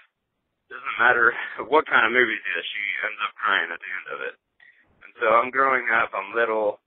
Doesn't 0.69 1.00
matter 1.00 1.33
what 1.73 1.88
kind 1.88 2.05
of 2.05 2.12
movie 2.12 2.37
it 2.37 2.49
is, 2.57 2.64
she 2.64 2.85
ends 3.05 3.21
up 3.25 3.33
crying 3.40 3.71
at 3.73 3.81
the 3.81 3.93
end 3.93 4.09
of 4.12 4.19
it. 4.25 4.37
And 5.05 5.12
so 5.21 5.26
I'm 5.33 5.50
growing 5.50 5.88
up, 5.90 6.12
I'm 6.12 6.37
little, 6.37 6.81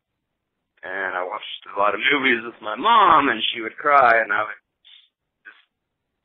and 0.86 1.18
I 1.18 1.26
watched 1.26 1.66
a 1.70 1.78
lot 1.78 1.98
of 1.98 2.02
movies 2.14 2.46
with 2.46 2.58
my 2.62 2.78
mom, 2.78 3.30
and 3.30 3.42
she 3.52 3.62
would 3.62 3.78
cry, 3.78 4.22
and 4.22 4.30
I 4.30 4.46
would 4.46 4.62
just 5.46 5.62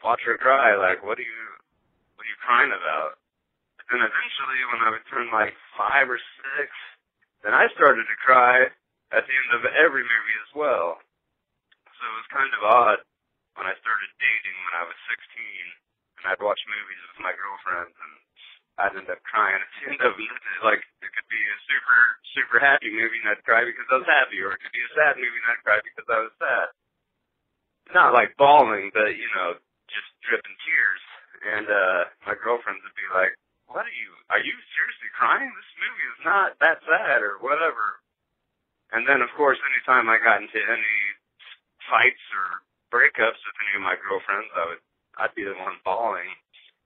watch 0.04 0.20
her 0.28 0.36
cry, 0.36 0.76
like, 0.76 1.00
what 1.00 1.16
are 1.16 1.24
you, 1.24 1.42
what 2.16 2.24
are 2.24 2.32
you 2.32 2.40
crying 2.44 2.72
about? 2.76 3.16
And 3.90 4.02
eventually, 4.02 4.60
when 4.74 4.82
I 4.82 4.90
would 4.90 5.06
turn 5.06 5.30
like 5.30 5.54
five 5.78 6.10
or 6.10 6.18
six, 6.18 6.68
then 7.46 7.54
I 7.54 7.70
started 7.78 8.02
to 8.02 8.24
cry 8.24 8.66
at 9.14 9.22
the 9.22 9.34
end 9.34 9.50
of 9.54 9.62
every 9.78 10.02
movie 10.02 10.38
as 10.42 10.50
well. 10.58 10.98
So 11.94 12.02
it 12.02 12.16
was 12.18 12.34
kind 12.34 12.52
of 12.58 12.62
odd 12.66 12.98
when 13.54 13.66
I 13.70 13.78
started 13.78 14.10
dating 14.18 14.56
when 14.66 14.76
I 14.76 14.84
was 14.90 14.98
16, 15.06 15.22
and 16.18 16.24
I'd 16.28 16.42
watch 16.42 16.60
movies 16.66 17.02
with 17.08 17.24
my 17.24 17.32
girlfriends, 17.32 17.94
and 17.94 18.14
I'd 18.76 18.96
end 18.98 19.08
up 19.08 19.22
crying 19.24 19.56
at 19.62 19.70
the 19.78 19.82
end 19.94 20.00
of 20.02 20.12
it. 20.18 20.42
Like 20.66 20.82
it 20.82 21.10
could 21.14 21.30
be 21.30 21.40
a 21.40 21.58
super 21.70 22.00
super 22.36 22.58
happy 22.60 22.90
movie, 22.90 23.22
and 23.22 23.32
I'd 23.32 23.46
cry 23.46 23.64
because 23.64 23.86
I 23.88 24.02
was 24.02 24.10
happy, 24.10 24.42
or 24.42 24.52
it 24.52 24.60
could 24.60 24.74
be 24.74 24.84
a 24.84 24.92
sad 24.98 25.16
movie, 25.16 25.40
and 25.40 25.50
I'd 25.54 25.64
cry 25.64 25.78
because 25.80 26.08
I 26.10 26.20
was 26.26 26.34
sad. 26.42 26.68
Not 27.94 28.12
like 28.12 28.34
bawling, 28.36 28.90
but 28.92 29.14
you 29.14 29.30
know, 29.32 29.56
just 29.88 30.10
dripping 30.26 30.58
tears. 30.66 31.02
And 31.46 31.66
uh 31.70 32.00
my 32.26 32.34
girlfriends 32.36 32.82
would 32.82 32.98
be 32.98 33.08
like, 33.14 33.32
what 33.70 33.84
are 33.86 33.96
you, 33.96 34.10
are 34.30 34.42
you 34.42 34.54
seriously 34.74 35.10
crying? 35.14 35.50
This 35.50 35.72
movie 35.82 36.08
is 36.14 36.22
not 36.22 36.48
that 36.62 36.82
sad 36.86 37.22
or 37.22 37.38
whatever. 37.42 38.00
And 38.94 39.02
then, 39.06 39.22
of 39.22 39.30
course, 39.34 39.58
anytime 39.66 40.06
I 40.06 40.22
got 40.22 40.42
into 40.42 40.60
any 40.62 40.96
fights 41.90 42.22
or 42.34 42.62
breakups 42.94 43.38
with 43.42 43.56
any 43.66 43.82
of 43.82 43.86
my 43.86 43.98
girlfriends, 43.98 44.50
I 44.54 44.64
would, 44.70 44.82
I'd 45.18 45.34
be 45.34 45.42
the 45.42 45.58
one 45.58 45.82
bawling 45.82 46.30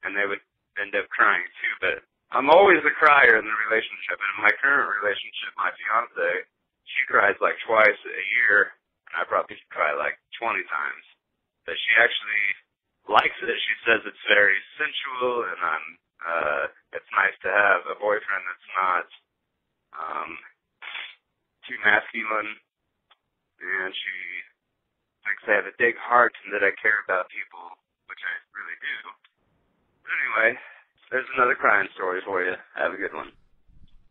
and 0.04 0.16
they 0.16 0.24
would 0.24 0.40
end 0.80 0.96
up 0.96 1.12
crying 1.12 1.44
too. 1.60 1.74
But 1.84 2.00
I'm 2.32 2.48
always 2.48 2.80
a 2.86 2.94
crier 2.96 3.36
in 3.36 3.44
the 3.44 3.58
relationship. 3.68 4.16
And 4.16 4.30
in 4.38 4.44
my 4.48 4.54
current 4.56 4.88
relationship, 5.02 5.52
my 5.60 5.68
fiance, 5.76 6.48
she 6.88 7.04
cries 7.04 7.36
like 7.44 7.60
twice 7.68 8.00
a 8.08 8.24
year 8.40 8.72
and 9.12 9.20
I 9.20 9.28
probably 9.28 9.60
cry 9.68 9.92
like 9.92 10.16
20 10.40 10.56
times. 10.64 11.04
But 11.68 11.76
she 11.76 11.92
actually 12.00 12.46
likes 13.12 13.36
it. 13.44 13.52
She 13.52 13.76
says 13.84 14.00
it's 14.08 14.26
very 14.30 14.56
sensual 14.80 15.44
and 15.52 15.60
I'm 15.60 15.86
uh, 16.24 16.64
it's 16.92 17.10
nice 17.16 17.36
to 17.44 17.50
have 17.50 17.86
a 17.88 17.96
boyfriend 17.96 18.44
that's 18.44 18.70
not 18.76 19.06
um, 19.96 20.30
too 21.66 21.78
masculine, 21.84 22.52
and 23.60 23.90
she 23.94 24.14
thinks 25.24 25.44
I 25.48 25.60
have 25.60 25.68
a 25.68 25.76
big 25.80 25.96
heart 26.00 26.32
and 26.44 26.52
that 26.52 26.64
I 26.64 26.72
care 26.80 27.00
about 27.04 27.32
people, 27.32 27.64
which 28.08 28.22
I 28.24 28.34
really 28.56 28.78
do. 28.80 28.96
But 30.04 30.12
anyway, 30.12 30.50
there's 31.10 31.30
another 31.36 31.56
crying 31.56 31.88
story 31.94 32.20
for 32.24 32.42
you. 32.44 32.54
Have 32.76 32.94
a 32.94 33.00
good 33.00 33.14
one. 33.14 33.32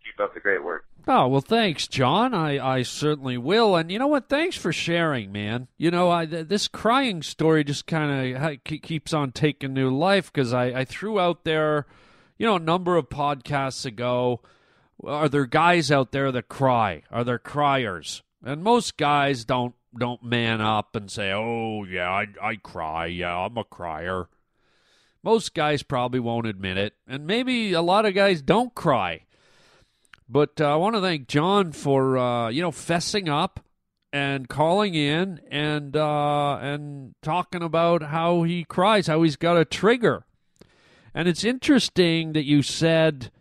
Keep 0.03 0.19
up 0.19 0.33
the 0.33 0.39
great 0.39 0.63
work. 0.63 0.85
Oh 1.07 1.27
well, 1.27 1.41
thanks, 1.41 1.87
John. 1.87 2.33
I, 2.33 2.77
I 2.77 2.83
certainly 2.83 3.37
will. 3.37 3.75
And 3.75 3.91
you 3.91 3.99
know 3.99 4.07
what? 4.07 4.29
Thanks 4.29 4.55
for 4.55 4.71
sharing, 4.71 5.31
man. 5.31 5.67
You 5.77 5.91
know, 5.91 6.09
I 6.09 6.25
this 6.25 6.67
crying 6.67 7.23
story 7.23 7.63
just 7.63 7.87
kind 7.87 8.35
of 8.35 8.63
keeps 8.63 9.13
on 9.13 9.31
taking 9.31 9.73
new 9.73 9.89
life 9.95 10.31
because 10.31 10.53
I, 10.53 10.65
I 10.65 10.85
threw 10.85 11.19
out 11.19 11.45
there, 11.45 11.87
you 12.37 12.45
know, 12.45 12.57
a 12.57 12.59
number 12.59 12.95
of 12.95 13.09
podcasts 13.09 13.85
ago. 13.85 14.41
Are 15.03 15.29
there 15.29 15.45
guys 15.45 15.91
out 15.91 16.11
there 16.11 16.31
that 16.31 16.49
cry? 16.49 17.03
Are 17.09 17.23
there 17.23 17.39
criers? 17.39 18.21
And 18.43 18.63
most 18.63 18.97
guys 18.97 19.45
don't 19.45 19.73
don't 19.97 20.23
man 20.23 20.61
up 20.61 20.95
and 20.95 21.09
say, 21.09 21.31
"Oh 21.31 21.85
yeah, 21.85 22.09
I 22.09 22.27
I 22.41 22.55
cry. 22.55 23.07
Yeah, 23.07 23.35
I'm 23.35 23.57
a 23.57 23.63
crier." 23.63 24.27
Most 25.23 25.53
guys 25.53 25.83
probably 25.83 26.19
won't 26.19 26.47
admit 26.47 26.77
it, 26.77 26.93
and 27.07 27.27
maybe 27.27 27.73
a 27.73 27.81
lot 27.81 28.05
of 28.05 28.13
guys 28.13 28.41
don't 28.41 28.73
cry. 28.73 29.23
But 30.29 30.61
uh, 30.61 30.71
I 30.71 30.75
want 30.75 30.95
to 30.95 31.01
thank 31.01 31.27
John 31.27 31.71
for 31.71 32.17
uh, 32.17 32.49
you 32.49 32.61
know 32.61 32.71
fessing 32.71 33.27
up 33.27 33.61
and 34.13 34.47
calling 34.47 34.93
in 34.93 35.41
and 35.49 35.95
uh, 35.95 36.59
and 36.61 37.15
talking 37.23 37.63
about 37.63 38.03
how 38.03 38.43
he 38.43 38.63
cries, 38.63 39.07
how 39.07 39.23
he's 39.23 39.35
got 39.35 39.57
a 39.57 39.65
trigger. 39.65 40.25
And 41.15 41.27
it's 41.27 41.43
interesting 41.43 42.33
that 42.33 42.45
you 42.45 42.61
said 42.61 43.31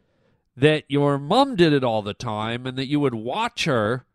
that 0.57 0.85
your 0.88 1.18
mom 1.18 1.57
did 1.57 1.75
it 1.75 1.85
all 1.85 2.00
the 2.00 2.14
time 2.14 2.66
and 2.66 2.78
that 2.78 2.88
you 2.88 3.00
would 3.00 3.14
watch 3.14 3.66
her. 3.66 4.07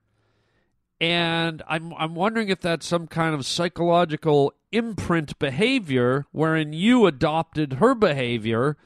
And 1.00 1.62
I'm 1.68 1.94
I'm 1.94 2.16
wondering 2.16 2.50
if 2.50 2.60
that's 2.60 2.88
some 2.88 3.06
kind 3.06 3.36
of 3.36 3.46
psychological 3.46 4.52
imprint 4.72 5.38
behavior 5.38 6.26
wherein 6.32 6.74
you 6.74 7.06
adopted 7.06 7.74
her 7.74 7.94
behavior 7.94 8.78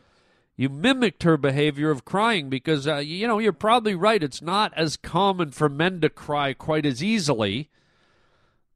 you 0.58 0.68
mimicked 0.70 1.22
her 1.24 1.38
behavior 1.38 1.92
of 1.92 2.04
crying 2.04 2.50
because 2.50 2.88
uh, 2.88 2.98
you 2.98 3.28
know 3.28 3.40
you're 3.40 3.54
probably 3.54 3.96
right 3.96 4.24
it's 4.24 4.42
not 4.42 4.74
as 4.76 4.98
common 4.98 5.52
for 5.52 5.70
men 5.70 6.02
to 6.02 6.10
cry 6.10 6.52
quite 6.54 6.86
as 6.86 7.04
easily 7.04 7.70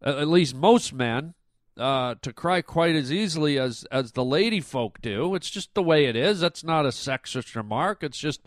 at 0.02 0.28
least 0.28 0.56
most 0.56 0.94
men 0.94 1.34
uh, 1.78 2.16
to 2.22 2.32
cry 2.32 2.62
quite 2.62 2.96
as 2.96 3.12
easily 3.12 3.58
as 3.58 3.86
as 3.92 4.12
the 4.12 4.24
lady 4.24 4.62
folk 4.62 5.02
do 5.02 5.36
it's 5.36 5.50
just 5.50 5.74
the 5.74 5.84
way 5.84 6.06
it 6.06 6.16
is 6.16 6.40
that's 6.40 6.64
not 6.64 6.86
a 6.86 6.90
sexist 6.90 7.56
remark 7.56 8.04
it's 8.04 8.20
just 8.20 8.42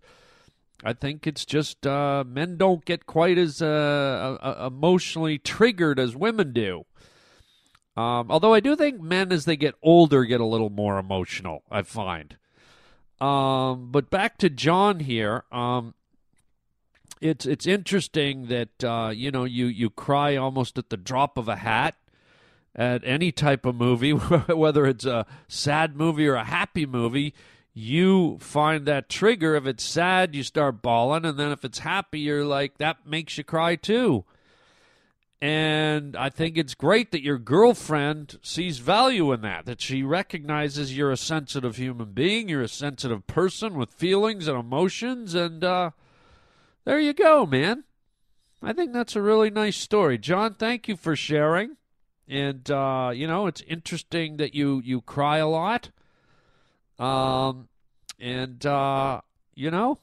i 0.84 0.92
think 0.92 1.26
it's 1.26 1.44
just 1.44 1.86
uh, 1.86 2.22
men 2.26 2.56
don't 2.56 2.84
get 2.84 3.04
quite 3.06 3.36
as 3.36 3.60
uh, 3.60 4.64
emotionally 4.64 5.38
triggered 5.38 5.98
as 5.98 6.14
women 6.16 6.52
do 6.52 6.84
Um, 7.96 8.26
although 8.28 8.52
I 8.52 8.58
do 8.58 8.74
think 8.74 9.00
men, 9.00 9.30
as 9.30 9.44
they 9.44 9.56
get 9.56 9.76
older, 9.80 10.24
get 10.24 10.40
a 10.40 10.44
little 10.44 10.68
more 10.70 10.98
emotional. 10.98 11.62
I 11.70 11.82
find. 11.82 12.36
Um, 13.24 13.88
but 13.90 14.10
back 14.10 14.36
to 14.38 14.50
John 14.50 15.00
here. 15.00 15.44
Um, 15.50 15.94
it's 17.22 17.46
it's 17.46 17.66
interesting 17.66 18.48
that 18.48 18.84
uh, 18.84 19.12
you 19.14 19.30
know 19.30 19.44
you 19.44 19.64
you 19.64 19.88
cry 19.88 20.36
almost 20.36 20.76
at 20.76 20.90
the 20.90 20.98
drop 20.98 21.38
of 21.38 21.48
a 21.48 21.56
hat 21.56 21.94
at 22.74 23.02
any 23.02 23.32
type 23.32 23.64
of 23.64 23.76
movie, 23.76 24.10
whether 24.48 24.84
it's 24.84 25.06
a 25.06 25.24
sad 25.48 25.96
movie 25.96 26.26
or 26.26 26.34
a 26.34 26.44
happy 26.44 26.84
movie. 26.84 27.32
You 27.72 28.36
find 28.40 28.84
that 28.84 29.08
trigger. 29.08 29.54
If 29.54 29.66
it's 29.66 29.84
sad, 29.84 30.34
you 30.34 30.42
start 30.42 30.82
bawling, 30.82 31.24
and 31.24 31.38
then 31.38 31.50
if 31.50 31.64
it's 31.64 31.78
happy, 31.78 32.20
you're 32.20 32.44
like 32.44 32.76
that 32.76 33.06
makes 33.06 33.38
you 33.38 33.44
cry 33.44 33.76
too. 33.76 34.26
And 35.44 36.16
I 36.16 36.30
think 36.30 36.56
it's 36.56 36.72
great 36.74 37.10
that 37.10 37.22
your 37.22 37.36
girlfriend 37.36 38.38
sees 38.40 38.78
value 38.78 39.30
in 39.30 39.42
that, 39.42 39.66
that 39.66 39.82
she 39.82 40.02
recognizes 40.02 40.96
you're 40.96 41.10
a 41.10 41.18
sensitive 41.18 41.76
human 41.76 42.12
being, 42.12 42.48
you're 42.48 42.62
a 42.62 42.66
sensitive 42.68 43.26
person 43.26 43.74
with 43.74 43.90
feelings 43.90 44.48
and 44.48 44.58
emotions, 44.58 45.34
and 45.34 45.62
uh, 45.62 45.90
there 46.86 46.98
you 46.98 47.12
go, 47.12 47.44
man. 47.44 47.84
I 48.62 48.72
think 48.72 48.94
that's 48.94 49.16
a 49.16 49.20
really 49.20 49.50
nice 49.50 49.76
story. 49.76 50.16
John, 50.16 50.54
thank 50.54 50.88
you 50.88 50.96
for 50.96 51.14
sharing. 51.14 51.76
And 52.26 52.70
uh, 52.70 53.12
you 53.14 53.26
know, 53.26 53.46
it's 53.46 53.60
interesting 53.68 54.38
that 54.38 54.54
you 54.54 54.80
you 54.82 55.02
cry 55.02 55.36
a 55.36 55.48
lot. 55.48 55.90
Um 56.98 57.68
and 58.18 58.64
uh, 58.64 59.20
you 59.54 59.70
know, 59.70 59.98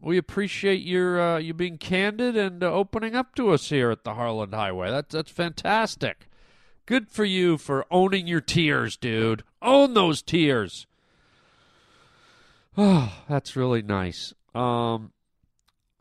we 0.00 0.18
appreciate 0.18 0.82
your 0.82 1.20
uh, 1.20 1.38
you 1.38 1.54
being 1.54 1.78
candid 1.78 2.36
and 2.36 2.62
uh, 2.62 2.72
opening 2.72 3.14
up 3.14 3.34
to 3.36 3.50
us 3.50 3.68
here 3.68 3.90
at 3.90 4.04
the 4.04 4.14
Harland 4.14 4.54
Highway. 4.54 4.90
That's 4.90 5.12
that's 5.12 5.30
fantastic. 5.30 6.28
Good 6.86 7.08
for 7.08 7.24
you 7.24 7.58
for 7.58 7.84
owning 7.90 8.28
your 8.28 8.40
tears, 8.40 8.96
dude. 8.96 9.42
Own 9.60 9.94
those 9.94 10.22
tears. 10.22 10.86
Oh, 12.78 13.10
that's 13.26 13.56
really 13.56 13.80
nice. 13.80 14.34
Um, 14.54 15.12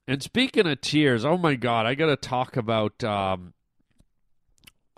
and 0.10 0.22
speaking 0.22 0.68
of 0.68 0.82
tears, 0.82 1.24
oh 1.24 1.38
my 1.38 1.56
God, 1.56 1.86
I 1.86 1.96
got 1.96 2.08
to 2.08 2.18
talk 2.18 2.58
about. 2.58 3.02
Um, 3.02 3.54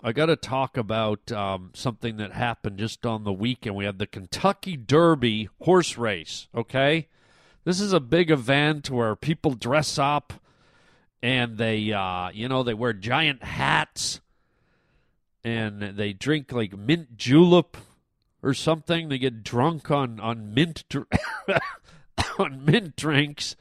I 0.02 0.10
got 0.10 0.26
to 0.26 0.34
talk 0.34 0.76
about 0.76 1.30
um, 1.30 1.70
something 1.74 2.16
that 2.16 2.32
happened 2.32 2.78
just 2.78 3.06
on 3.06 3.22
the 3.22 3.32
weekend. 3.32 3.76
We 3.76 3.84
had 3.84 4.00
the 4.00 4.08
Kentucky 4.08 4.76
Derby 4.76 5.48
horse 5.62 5.96
race. 5.96 6.48
Okay, 6.52 7.06
this 7.64 7.80
is 7.80 7.92
a 7.92 8.00
big 8.00 8.30
event 8.30 8.90
where 8.90 9.14
people 9.16 9.54
dress 9.54 9.98
up 9.98 10.32
and 11.22 11.58
they, 11.58 11.92
uh, 11.92 12.30
you 12.30 12.48
know, 12.48 12.62
they 12.62 12.74
wear 12.74 12.92
giant 12.92 13.42
hats 13.42 14.20
and 15.44 15.82
they 15.82 16.12
drink 16.12 16.52
like 16.52 16.76
mint 16.76 17.16
julep 17.16 17.76
or 18.42 18.54
something. 18.54 19.08
They 19.08 19.18
get 19.18 19.42
drunk 19.42 19.90
on 19.90 20.20
on 20.20 20.54
mint 20.54 20.84
dr- 20.88 21.08
on 22.38 22.64
mint 22.64 22.96
drinks 22.96 23.56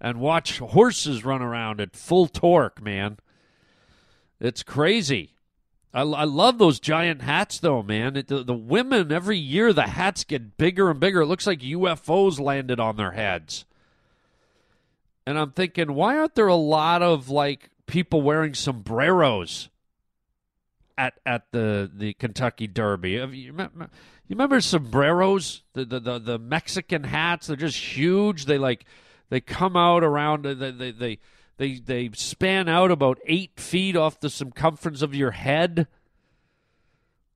and 0.00 0.20
watch 0.20 0.58
horses 0.58 1.24
run 1.24 1.42
around 1.42 1.80
at 1.80 1.96
full 1.96 2.26
torque. 2.26 2.82
Man, 2.82 3.18
it's 4.40 4.62
crazy. 4.62 5.36
I, 5.94 6.02
I 6.02 6.24
love 6.24 6.58
those 6.58 6.80
giant 6.80 7.22
hats, 7.22 7.58
though, 7.58 7.82
man. 7.82 8.16
It, 8.16 8.28
the, 8.28 8.42
the 8.42 8.54
women, 8.54 9.12
every 9.12 9.38
year, 9.38 9.72
the 9.72 9.82
hats 9.82 10.24
get 10.24 10.56
bigger 10.56 10.90
and 10.90 10.98
bigger. 10.98 11.20
It 11.20 11.26
looks 11.26 11.46
like 11.46 11.60
UFOs 11.60 12.40
landed 12.40 12.80
on 12.80 12.96
their 12.96 13.12
heads. 13.12 13.64
And 15.26 15.38
I'm 15.38 15.52
thinking, 15.52 15.94
why 15.94 16.16
aren't 16.18 16.34
there 16.34 16.48
a 16.48 16.54
lot 16.54 17.02
of, 17.02 17.28
like, 17.28 17.70
people 17.86 18.22
wearing 18.22 18.54
sombreros 18.54 19.68
at 20.96 21.14
at 21.24 21.50
the, 21.52 21.90
the 21.94 22.14
Kentucky 22.14 22.66
Derby? 22.66 23.12
You 23.12 23.52
remember, 23.52 23.90
you 24.26 24.34
remember 24.34 24.60
sombreros? 24.60 25.62
The, 25.74 25.84
the, 25.84 26.00
the, 26.00 26.18
the 26.18 26.38
Mexican 26.38 27.04
hats? 27.04 27.46
They're 27.46 27.56
just 27.56 27.78
huge. 27.78 28.46
They, 28.46 28.58
like, 28.58 28.86
they 29.28 29.40
come 29.40 29.76
out 29.76 30.02
around, 30.02 30.44
they, 30.44 30.70
they, 30.70 30.90
they 30.90 31.18
they 31.62 31.74
they 31.74 32.10
span 32.14 32.68
out 32.68 32.90
about 32.90 33.20
eight 33.24 33.60
feet 33.60 33.96
off 33.96 34.18
the 34.18 34.28
circumference 34.28 35.00
of 35.00 35.14
your 35.14 35.30
head. 35.30 35.86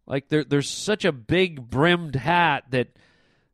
Like 0.05 0.29
there, 0.29 0.43
there's 0.43 0.69
such 0.69 1.05
a 1.05 1.13
big 1.13 1.71
brimmed 1.71 2.17
hat 2.17 2.65
that 2.71 2.89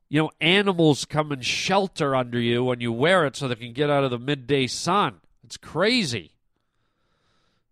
you 0.08 0.22
know 0.22 0.30
animals 0.40 1.04
come 1.04 1.30
and 1.30 1.44
shelter 1.44 2.16
under 2.16 2.40
you 2.40 2.64
when 2.64 2.80
you 2.80 2.90
wear 2.90 3.26
it, 3.26 3.36
so 3.36 3.48
they 3.48 3.54
can 3.54 3.74
get 3.74 3.90
out 3.90 4.02
of 4.02 4.10
the 4.10 4.18
midday 4.18 4.66
sun. 4.66 5.20
It's 5.44 5.58
crazy. 5.58 6.32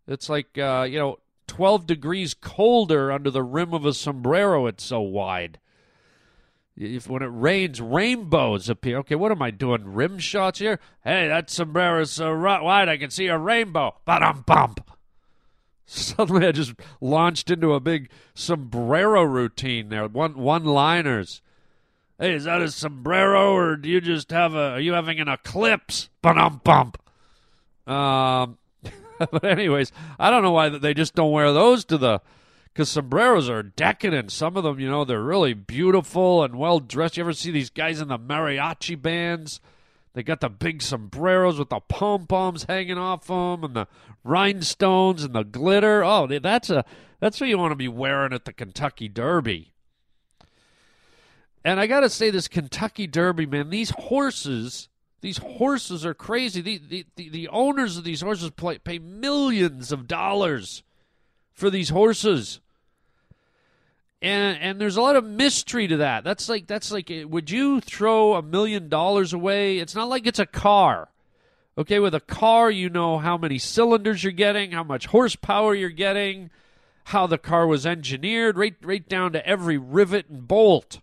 It's 0.06 0.28
like 0.28 0.58
uh, 0.58 0.86
you 0.88 0.98
know, 0.98 1.20
twelve 1.46 1.86
degrees 1.86 2.34
colder 2.34 3.10
under 3.10 3.30
the 3.30 3.42
rim 3.42 3.72
of 3.72 3.86
a 3.86 3.94
sombrero. 3.94 4.66
It's 4.66 4.84
so 4.84 5.00
wide. 5.00 5.58
If 6.82 7.10
when 7.10 7.22
it 7.22 7.26
rains, 7.26 7.78
rainbows 7.78 8.70
appear. 8.70 8.96
Okay, 8.98 9.14
what 9.14 9.30
am 9.30 9.42
I 9.42 9.50
doing? 9.50 9.92
Rim 9.92 10.18
shots 10.18 10.60
here? 10.60 10.80
Hey, 11.04 11.28
that 11.28 11.50
sombrero's 11.50 12.10
so 12.10 12.34
wide 12.34 12.88
I 12.88 12.96
can 12.96 13.10
see 13.10 13.26
a 13.26 13.36
rainbow. 13.36 13.96
Ba-dum 14.06 14.44
bump. 14.46 14.90
Suddenly, 15.84 16.46
I 16.46 16.52
just 16.52 16.72
launched 17.02 17.50
into 17.50 17.74
a 17.74 17.80
big 17.80 18.08
sombrero 18.32 19.22
routine 19.22 19.90
there. 19.90 20.08
One 20.08 20.38
one 20.38 20.64
liners. 20.64 21.42
Hey, 22.18 22.32
is 22.32 22.44
that 22.44 22.62
a 22.62 22.70
sombrero, 22.70 23.52
or 23.52 23.76
do 23.76 23.90
you 23.90 24.00
just 24.00 24.30
have 24.30 24.54
a? 24.54 24.70
Are 24.70 24.80
you 24.80 24.94
having 24.94 25.20
an 25.20 25.28
eclipse? 25.28 26.08
Ba-dum 26.22 26.62
bump. 26.64 26.96
Um, 27.86 28.56
but 29.18 29.44
anyways, 29.44 29.92
I 30.18 30.30
don't 30.30 30.42
know 30.42 30.52
why 30.52 30.70
they 30.70 30.94
just 30.94 31.14
don't 31.14 31.32
wear 31.32 31.52
those 31.52 31.84
to 31.86 31.98
the 31.98 32.22
because 32.72 32.88
sombreros 32.88 33.48
are 33.48 33.62
decadent. 33.62 34.30
Some 34.30 34.56
of 34.56 34.64
them, 34.64 34.78
you 34.78 34.88
know, 34.88 35.04
they're 35.04 35.22
really 35.22 35.54
beautiful 35.54 36.42
and 36.44 36.56
well 36.56 36.80
dressed. 36.80 37.16
You 37.16 37.24
ever 37.24 37.32
see 37.32 37.50
these 37.50 37.70
guys 37.70 38.00
in 38.00 38.08
the 38.08 38.18
mariachi 38.18 39.00
bands? 39.00 39.60
They 40.12 40.22
got 40.22 40.40
the 40.40 40.48
big 40.48 40.82
sombreros 40.82 41.58
with 41.58 41.68
the 41.68 41.80
pom 41.80 42.26
poms 42.26 42.64
hanging 42.64 42.98
off 42.98 43.26
them 43.26 43.64
and 43.64 43.74
the 43.74 43.88
rhinestones 44.24 45.22
and 45.22 45.34
the 45.34 45.44
glitter. 45.44 46.02
Oh, 46.04 46.26
that's 46.26 46.70
a 46.70 46.84
that's 47.20 47.40
what 47.40 47.48
you 47.48 47.58
want 47.58 47.72
to 47.72 47.76
be 47.76 47.88
wearing 47.88 48.32
at 48.32 48.44
the 48.44 48.52
Kentucky 48.52 49.08
Derby. 49.08 49.72
And 51.62 51.78
I 51.78 51.86
got 51.86 52.00
to 52.00 52.08
say, 52.08 52.30
this 52.30 52.48
Kentucky 52.48 53.06
Derby, 53.06 53.44
man, 53.44 53.68
these 53.68 53.90
horses, 53.90 54.88
these 55.20 55.36
horses 55.36 56.06
are 56.06 56.14
crazy. 56.14 56.60
The 56.60 56.78
the, 56.78 57.06
the, 57.16 57.28
the 57.28 57.48
owners 57.48 57.96
of 57.96 58.04
these 58.04 58.22
horses 58.22 58.50
play, 58.50 58.78
pay 58.78 58.98
millions 58.98 59.92
of 59.92 60.08
dollars 60.08 60.82
for 61.52 61.70
these 61.70 61.90
horses. 61.90 62.60
And 64.22 64.58
and 64.58 64.80
there's 64.80 64.96
a 64.96 65.02
lot 65.02 65.16
of 65.16 65.24
mystery 65.24 65.88
to 65.88 65.98
that. 65.98 66.24
That's 66.24 66.48
like 66.48 66.66
that's 66.66 66.92
like 66.92 67.10
would 67.24 67.50
you 67.50 67.80
throw 67.80 68.34
a 68.34 68.42
million 68.42 68.88
dollars 68.88 69.32
away? 69.32 69.78
It's 69.78 69.94
not 69.94 70.08
like 70.08 70.26
it's 70.26 70.38
a 70.38 70.46
car. 70.46 71.08
Okay, 71.78 71.98
with 71.98 72.14
a 72.14 72.20
car 72.20 72.70
you 72.70 72.90
know 72.90 73.18
how 73.18 73.38
many 73.38 73.56
cylinders 73.58 74.22
you're 74.22 74.32
getting, 74.32 74.72
how 74.72 74.82
much 74.82 75.06
horsepower 75.06 75.74
you're 75.74 75.88
getting, 75.88 76.50
how 77.04 77.26
the 77.26 77.38
car 77.38 77.66
was 77.66 77.86
engineered, 77.86 78.58
right 78.58 78.74
right 78.82 79.08
down 79.08 79.32
to 79.32 79.46
every 79.46 79.78
rivet 79.78 80.28
and 80.28 80.46
bolt. 80.46 81.00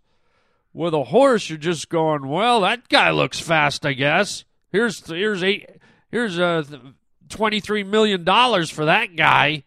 With 0.72 0.94
a 0.94 1.06
horse 1.06 1.50
you're 1.50 1.58
just 1.58 1.90
going, 1.90 2.28
well, 2.28 2.62
that 2.62 2.88
guy 2.88 3.10
looks 3.10 3.40
fast, 3.40 3.84
I 3.84 3.94
guess. 3.94 4.44
Here's 4.72 5.08
here's 5.08 5.42
eight 5.42 5.68
here's 6.12 6.38
uh 6.38 6.64
23 7.30 7.84
million 7.84 8.24
dollars 8.24 8.70
for 8.70 8.86
that 8.86 9.16
guy. 9.16 9.64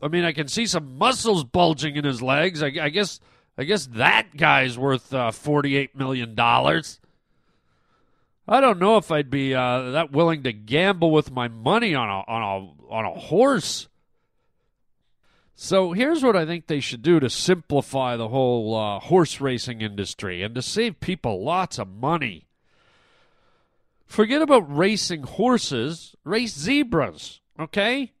I 0.00 0.08
mean, 0.08 0.24
I 0.24 0.32
can 0.32 0.48
see 0.48 0.66
some 0.66 0.96
muscles 0.96 1.44
bulging 1.44 1.96
in 1.96 2.04
his 2.04 2.22
legs. 2.22 2.62
I, 2.62 2.72
I 2.80 2.88
guess, 2.88 3.20
I 3.56 3.64
guess 3.64 3.86
that 3.86 4.36
guy's 4.36 4.78
worth 4.78 5.12
uh, 5.12 5.30
forty-eight 5.32 5.96
million 5.96 6.34
dollars. 6.34 7.00
I 8.46 8.60
don't 8.60 8.78
know 8.78 8.96
if 8.96 9.10
I'd 9.10 9.28
be 9.28 9.54
uh, 9.54 9.90
that 9.90 10.12
willing 10.12 10.42
to 10.44 10.52
gamble 10.52 11.10
with 11.10 11.30
my 11.30 11.48
money 11.48 11.94
on 11.94 12.08
a 12.08 12.22
on 12.26 12.42
a 12.42 12.92
on 12.92 13.04
a 13.04 13.18
horse. 13.18 13.88
So 15.60 15.92
here's 15.92 16.22
what 16.22 16.36
I 16.36 16.46
think 16.46 16.68
they 16.68 16.78
should 16.78 17.02
do 17.02 17.18
to 17.18 17.28
simplify 17.28 18.16
the 18.16 18.28
whole 18.28 18.76
uh, 18.76 19.00
horse 19.00 19.40
racing 19.40 19.80
industry 19.80 20.40
and 20.44 20.54
to 20.54 20.62
save 20.62 21.00
people 21.00 21.44
lots 21.44 21.80
of 21.80 21.88
money. 21.88 22.46
Forget 24.06 24.40
about 24.40 24.74
racing 24.74 25.24
horses, 25.24 26.14
race 26.24 26.56
zebras, 26.56 27.40
okay? 27.58 28.12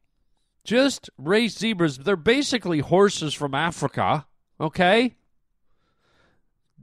Just 0.68 1.08
race 1.16 1.56
zebras. 1.56 1.96
They're 1.96 2.14
basically 2.14 2.80
horses 2.80 3.32
from 3.32 3.54
Africa, 3.54 4.26
okay? 4.60 5.16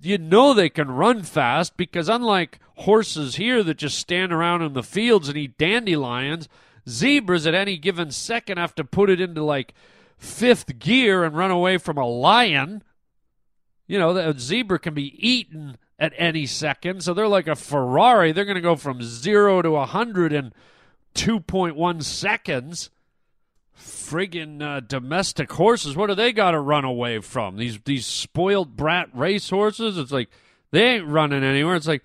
You 0.01 0.17
know 0.17 0.55
they 0.55 0.69
can 0.69 0.89
run 0.89 1.21
fast 1.21 1.77
because, 1.77 2.09
unlike 2.09 2.57
horses 2.77 3.35
here 3.35 3.61
that 3.61 3.77
just 3.77 3.99
stand 3.99 4.33
around 4.33 4.63
in 4.63 4.73
the 4.73 4.81
fields 4.81 5.29
and 5.29 5.37
eat 5.37 5.59
dandelions, 5.59 6.49
zebras 6.89 7.45
at 7.45 7.53
any 7.53 7.77
given 7.77 8.09
second 8.09 8.57
have 8.57 8.73
to 8.73 8.83
put 8.83 9.11
it 9.11 9.21
into 9.21 9.43
like 9.43 9.75
fifth 10.17 10.79
gear 10.79 11.23
and 11.23 11.37
run 11.37 11.51
away 11.51 11.77
from 11.77 11.99
a 11.99 12.07
lion. 12.07 12.81
You 13.85 13.99
know, 13.99 14.15
the 14.15 14.33
zebra 14.39 14.79
can 14.79 14.95
be 14.95 15.13
eaten 15.15 15.77
at 15.99 16.13
any 16.17 16.47
second, 16.47 17.03
so 17.03 17.13
they're 17.13 17.27
like 17.27 17.47
a 17.47 17.55
Ferrari. 17.55 18.31
They're 18.31 18.45
going 18.45 18.55
to 18.55 18.61
go 18.61 18.77
from 18.77 19.03
zero 19.03 19.61
to 19.61 19.69
a 19.69 19.81
100 19.81 20.33
in 20.33 20.53
2.1 21.13 22.01
seconds. 22.01 22.89
Friggin' 23.77 24.61
uh, 24.61 24.79
domestic 24.79 25.51
horses. 25.53 25.95
What 25.95 26.07
do 26.07 26.15
they 26.15 26.31
got 26.31 26.51
to 26.51 26.59
run 26.59 26.85
away 26.85 27.19
from? 27.19 27.57
These 27.57 27.79
these 27.85 28.05
spoiled 28.05 28.75
brat 28.75 29.09
race 29.13 29.49
horses. 29.49 29.97
It's 29.97 30.11
like 30.11 30.29
they 30.71 30.95
ain't 30.95 31.07
running 31.07 31.43
anywhere. 31.43 31.75
It's 31.75 31.87
like, 31.87 32.03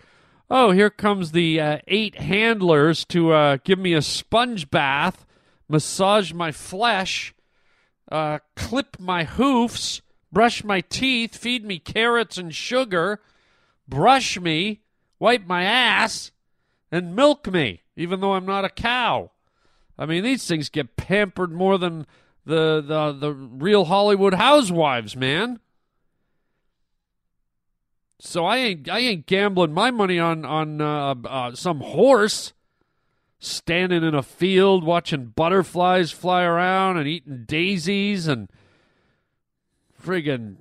oh, 0.50 0.70
here 0.70 0.90
comes 0.90 1.32
the 1.32 1.60
uh, 1.60 1.78
eight 1.88 2.16
handlers 2.16 3.04
to 3.06 3.32
uh, 3.32 3.58
give 3.64 3.78
me 3.78 3.94
a 3.94 4.02
sponge 4.02 4.70
bath, 4.70 5.26
massage 5.68 6.32
my 6.32 6.52
flesh, 6.52 7.34
uh, 8.10 8.38
clip 8.56 8.98
my 8.98 9.24
hoofs, 9.24 10.02
brush 10.32 10.64
my 10.64 10.80
teeth, 10.80 11.36
feed 11.36 11.64
me 11.64 11.78
carrots 11.78 12.38
and 12.38 12.54
sugar, 12.54 13.20
brush 13.88 14.38
me, 14.38 14.80
wipe 15.18 15.46
my 15.46 15.64
ass, 15.64 16.32
and 16.90 17.14
milk 17.14 17.50
me, 17.50 17.82
even 17.96 18.20
though 18.20 18.34
I'm 18.34 18.46
not 18.46 18.64
a 18.64 18.70
cow. 18.70 19.30
I 20.00 20.06
mean, 20.06 20.24
these 20.24 20.46
things 20.46 20.70
get 20.70 20.96
pampered 20.96 21.52
more 21.52 21.76
than 21.76 22.06
the 22.46 22.80
the 22.80 23.12
the 23.12 23.32
real 23.34 23.84
Hollywood 23.84 24.32
housewives, 24.32 25.14
man. 25.14 25.60
So 28.18 28.46
I 28.46 28.56
ain't 28.56 28.88
I 28.88 28.98
ain't 29.00 29.26
gambling 29.26 29.74
my 29.74 29.90
money 29.90 30.18
on 30.18 30.46
on 30.46 30.80
uh, 30.80 31.14
uh, 31.26 31.54
some 31.54 31.80
horse 31.80 32.54
standing 33.38 34.02
in 34.02 34.14
a 34.14 34.22
field 34.22 34.84
watching 34.84 35.26
butterflies 35.26 36.10
fly 36.10 36.44
around 36.44 36.96
and 36.96 37.06
eating 37.06 37.44
daisies 37.46 38.26
and 38.26 38.50
friggin' 40.02 40.56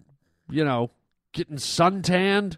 you 0.50 0.66
know 0.66 0.92
getting 1.32 1.58
suntanned. 1.58 2.58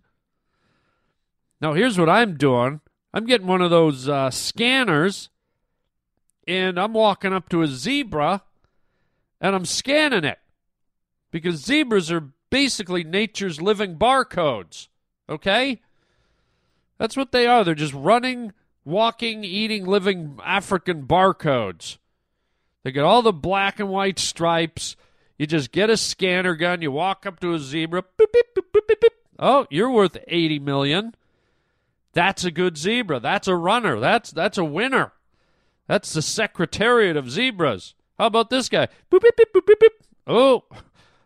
Now 1.59 1.73
here's 1.73 1.99
what 1.99 2.09
I'm 2.09 2.37
doing. 2.37 2.81
I'm 3.13 3.25
getting 3.27 3.47
one 3.47 3.61
of 3.61 3.69
those 3.69 4.07
uh, 4.09 4.31
scanners 4.31 5.30
and 6.47 6.79
I'm 6.79 6.93
walking 6.93 7.33
up 7.33 7.49
to 7.49 7.61
a 7.61 7.67
zebra 7.67 8.43
and 9.39 9.55
I'm 9.55 9.65
scanning 9.65 10.23
it 10.23 10.39
because 11.31 11.63
zebras 11.63 12.11
are 12.11 12.29
basically 12.49 13.03
nature's 13.03 13.61
living 13.61 13.95
barcodes. 13.95 14.87
Okay? 15.29 15.81
That's 16.97 17.17
what 17.17 17.31
they 17.31 17.47
are. 17.47 17.63
They're 17.63 17.73
just 17.73 17.93
running, 17.93 18.53
walking, 18.85 19.43
eating, 19.43 19.85
living 19.85 20.39
African 20.43 21.07
barcodes. 21.07 21.97
They 22.83 22.91
got 22.91 23.05
all 23.05 23.21
the 23.21 23.33
black 23.33 23.79
and 23.79 23.89
white 23.89 24.19
stripes. 24.19 24.95
You 25.37 25.47
just 25.47 25.71
get 25.71 25.89
a 25.89 25.97
scanner 25.97 26.55
gun, 26.55 26.81
you 26.81 26.91
walk 26.91 27.25
up 27.25 27.39
to 27.39 27.53
a 27.53 27.59
zebra. 27.59 28.03
Boop, 28.03 28.25
boop, 28.55 28.63
boop, 28.73 29.07
oh, 29.39 29.65
you're 29.69 29.89
worth 29.89 30.17
80 30.27 30.59
million. 30.59 31.15
That's 32.13 32.43
a 32.43 32.51
good 32.51 32.77
zebra. 32.77 33.19
That's 33.19 33.47
a 33.47 33.55
runner. 33.55 33.99
That's 33.99 34.31
that's 34.31 34.57
a 34.57 34.65
winner. 34.65 35.13
That's 35.87 36.13
the 36.13 36.21
Secretariat 36.21 37.17
of 37.17 37.29
Zebras. 37.29 37.95
How 38.17 38.27
about 38.27 38.49
this 38.49 38.69
guy? 38.69 38.87
Boop, 39.11 39.21
beep, 39.21 39.35
beep, 39.35 39.53
boop, 39.53 39.65
beep, 39.65 39.79
beep. 39.79 39.93
Oh, 40.27 40.63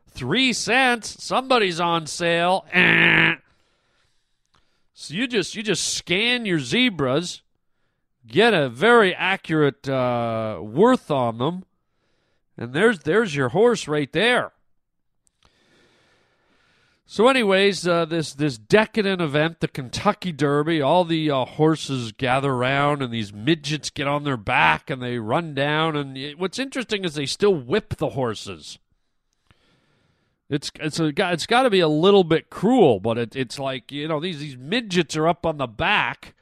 three 0.08 0.54
cents. 0.54 1.24
Somebody's 1.24 1.80
on 1.80 2.08
sale. 2.08 2.66
Eh. 2.72 3.36
So 4.98 5.14
you 5.14 5.28
just 5.28 5.56
you 5.56 5.62
just 5.62 5.94
scan 5.94 6.46
your 6.46 6.60
zebras, 6.60 7.42
get 8.26 8.54
a 8.54 8.70
very 8.70 9.14
accurate 9.14 9.90
uh, 9.90 10.60
worth 10.64 11.12
on 11.12 11.38
them, 11.38 11.66
and 12.58 12.72
there's 12.74 13.00
there's 13.00 13.36
your 13.36 13.50
horse 13.50 13.90
right 13.90 14.10
there. 14.14 14.54
So, 17.08 17.28
anyways, 17.28 17.88
uh, 17.88 18.06
this 18.06 18.34
this 18.34 18.58
decadent 18.58 19.22
event, 19.22 19.60
the 19.60 19.68
Kentucky 19.68 20.32
Derby, 20.32 20.82
all 20.82 21.06
the 21.06 21.30
uh, 21.30 21.46
horses 21.46 22.12
gather 22.12 22.52
around, 22.52 23.04
and 23.04 23.14
these 23.14 23.32
midgets 23.32 23.92
get 23.92 24.08
on 24.08 24.24
their 24.24 24.38
back, 24.38 24.90
and 24.90 25.04
they 25.04 25.20
run 25.20 25.54
down. 25.54 25.96
And 25.96 26.18
it, 26.18 26.40
what's 26.40 26.58
interesting 26.58 27.06
is 27.06 27.14
they 27.14 27.28
still 27.28 27.54
whip 27.54 27.98
the 27.98 28.10
horses. 28.10 28.80
It's 30.50 30.72
it's 30.80 31.00
a 31.00 31.14
it's 31.32 31.46
got 31.46 31.64
to 31.64 31.70
be 31.70 31.80
a 31.80 31.88
little 31.88 32.24
bit 32.24 32.50
cruel, 32.50 33.00
but 33.00 33.20
it, 33.20 33.36
it's 33.36 33.60
like 33.60 33.92
you 33.92 34.08
know 34.08 34.20
these 34.20 34.40
these 34.40 34.58
midgets 34.58 35.16
are 35.16 35.28
up 35.28 35.46
on 35.46 35.58
the 35.58 35.68
back, 35.68 36.34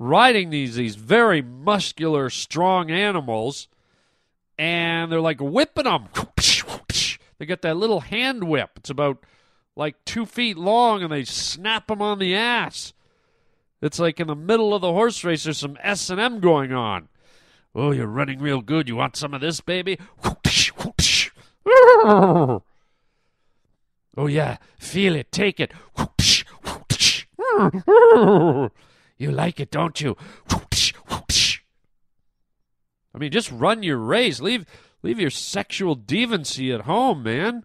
riding 0.00 0.50
these 0.50 0.74
these 0.74 0.96
very 0.96 1.40
muscular, 1.40 2.30
strong 2.30 2.90
animals, 2.90 3.68
and 4.58 5.10
they're 5.10 5.20
like 5.20 5.40
whipping 5.40 5.84
them. 5.84 6.08
They 7.38 7.46
got 7.46 7.62
that 7.62 7.76
little 7.76 8.00
hand 8.00 8.44
whip. 8.44 8.70
It's 8.76 8.90
about 8.90 9.18
like 9.76 9.96
two 10.04 10.26
feet 10.26 10.56
long 10.56 11.02
and 11.02 11.12
they 11.12 11.24
snap 11.24 11.86
them 11.86 12.02
on 12.02 12.18
the 12.18 12.34
ass. 12.34 12.92
It's 13.82 13.98
like 13.98 14.18
in 14.18 14.26
the 14.26 14.34
middle 14.34 14.74
of 14.74 14.80
the 14.80 14.92
horse 14.92 15.22
race, 15.22 15.44
there's 15.44 15.58
some 15.58 15.78
S 15.82 16.10
and 16.10 16.20
M 16.20 16.40
going 16.40 16.72
on. 16.72 17.08
Oh, 17.74 17.92
you're 17.92 18.06
running 18.06 18.40
real 18.40 18.62
good. 18.62 18.88
You 18.88 18.96
want 18.96 19.16
some 19.16 19.34
of 19.34 19.40
this, 19.40 19.60
baby? 19.60 19.98
Oh 24.18 24.28
yeah, 24.28 24.56
feel 24.78 25.14
it, 25.14 25.30
take 25.30 25.60
it. 25.60 25.72
You 29.18 29.30
like 29.30 29.60
it, 29.60 29.70
don't 29.70 29.98
you? 29.98 30.14
I 33.14 33.18
mean, 33.18 33.30
just 33.30 33.50
run 33.50 33.82
your 33.82 33.96
race. 33.96 34.40
Leave 34.40 34.66
leave 35.02 35.18
your 35.18 35.30
sexual 35.30 35.96
deviancy 35.96 36.74
at 36.74 36.82
home, 36.82 37.22
man. 37.22 37.64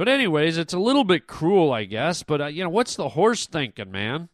But 0.00 0.08
anyways, 0.08 0.56
it's 0.56 0.72
a 0.72 0.78
little 0.78 1.04
bit 1.04 1.26
cruel, 1.26 1.74
I 1.74 1.84
guess. 1.84 2.22
But 2.22 2.40
uh, 2.40 2.46
you 2.46 2.64
know, 2.64 2.70
what's 2.70 2.96
the 2.96 3.10
horse 3.10 3.44
thinking, 3.44 3.90
man? 3.90 4.30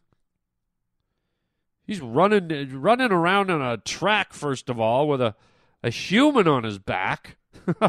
He's 1.85 1.99
running 1.99 2.79
running 2.79 3.11
around 3.11 3.51
on 3.51 3.61
a 3.61 3.75
track 3.75 4.31
first 4.31 4.69
of 4.69 4.79
all 4.79 5.09
with 5.09 5.19
a 5.19 5.35
a 5.83 5.89
human 5.89 6.47
on 6.47 6.63
his 6.63 6.79
back. 6.79 7.35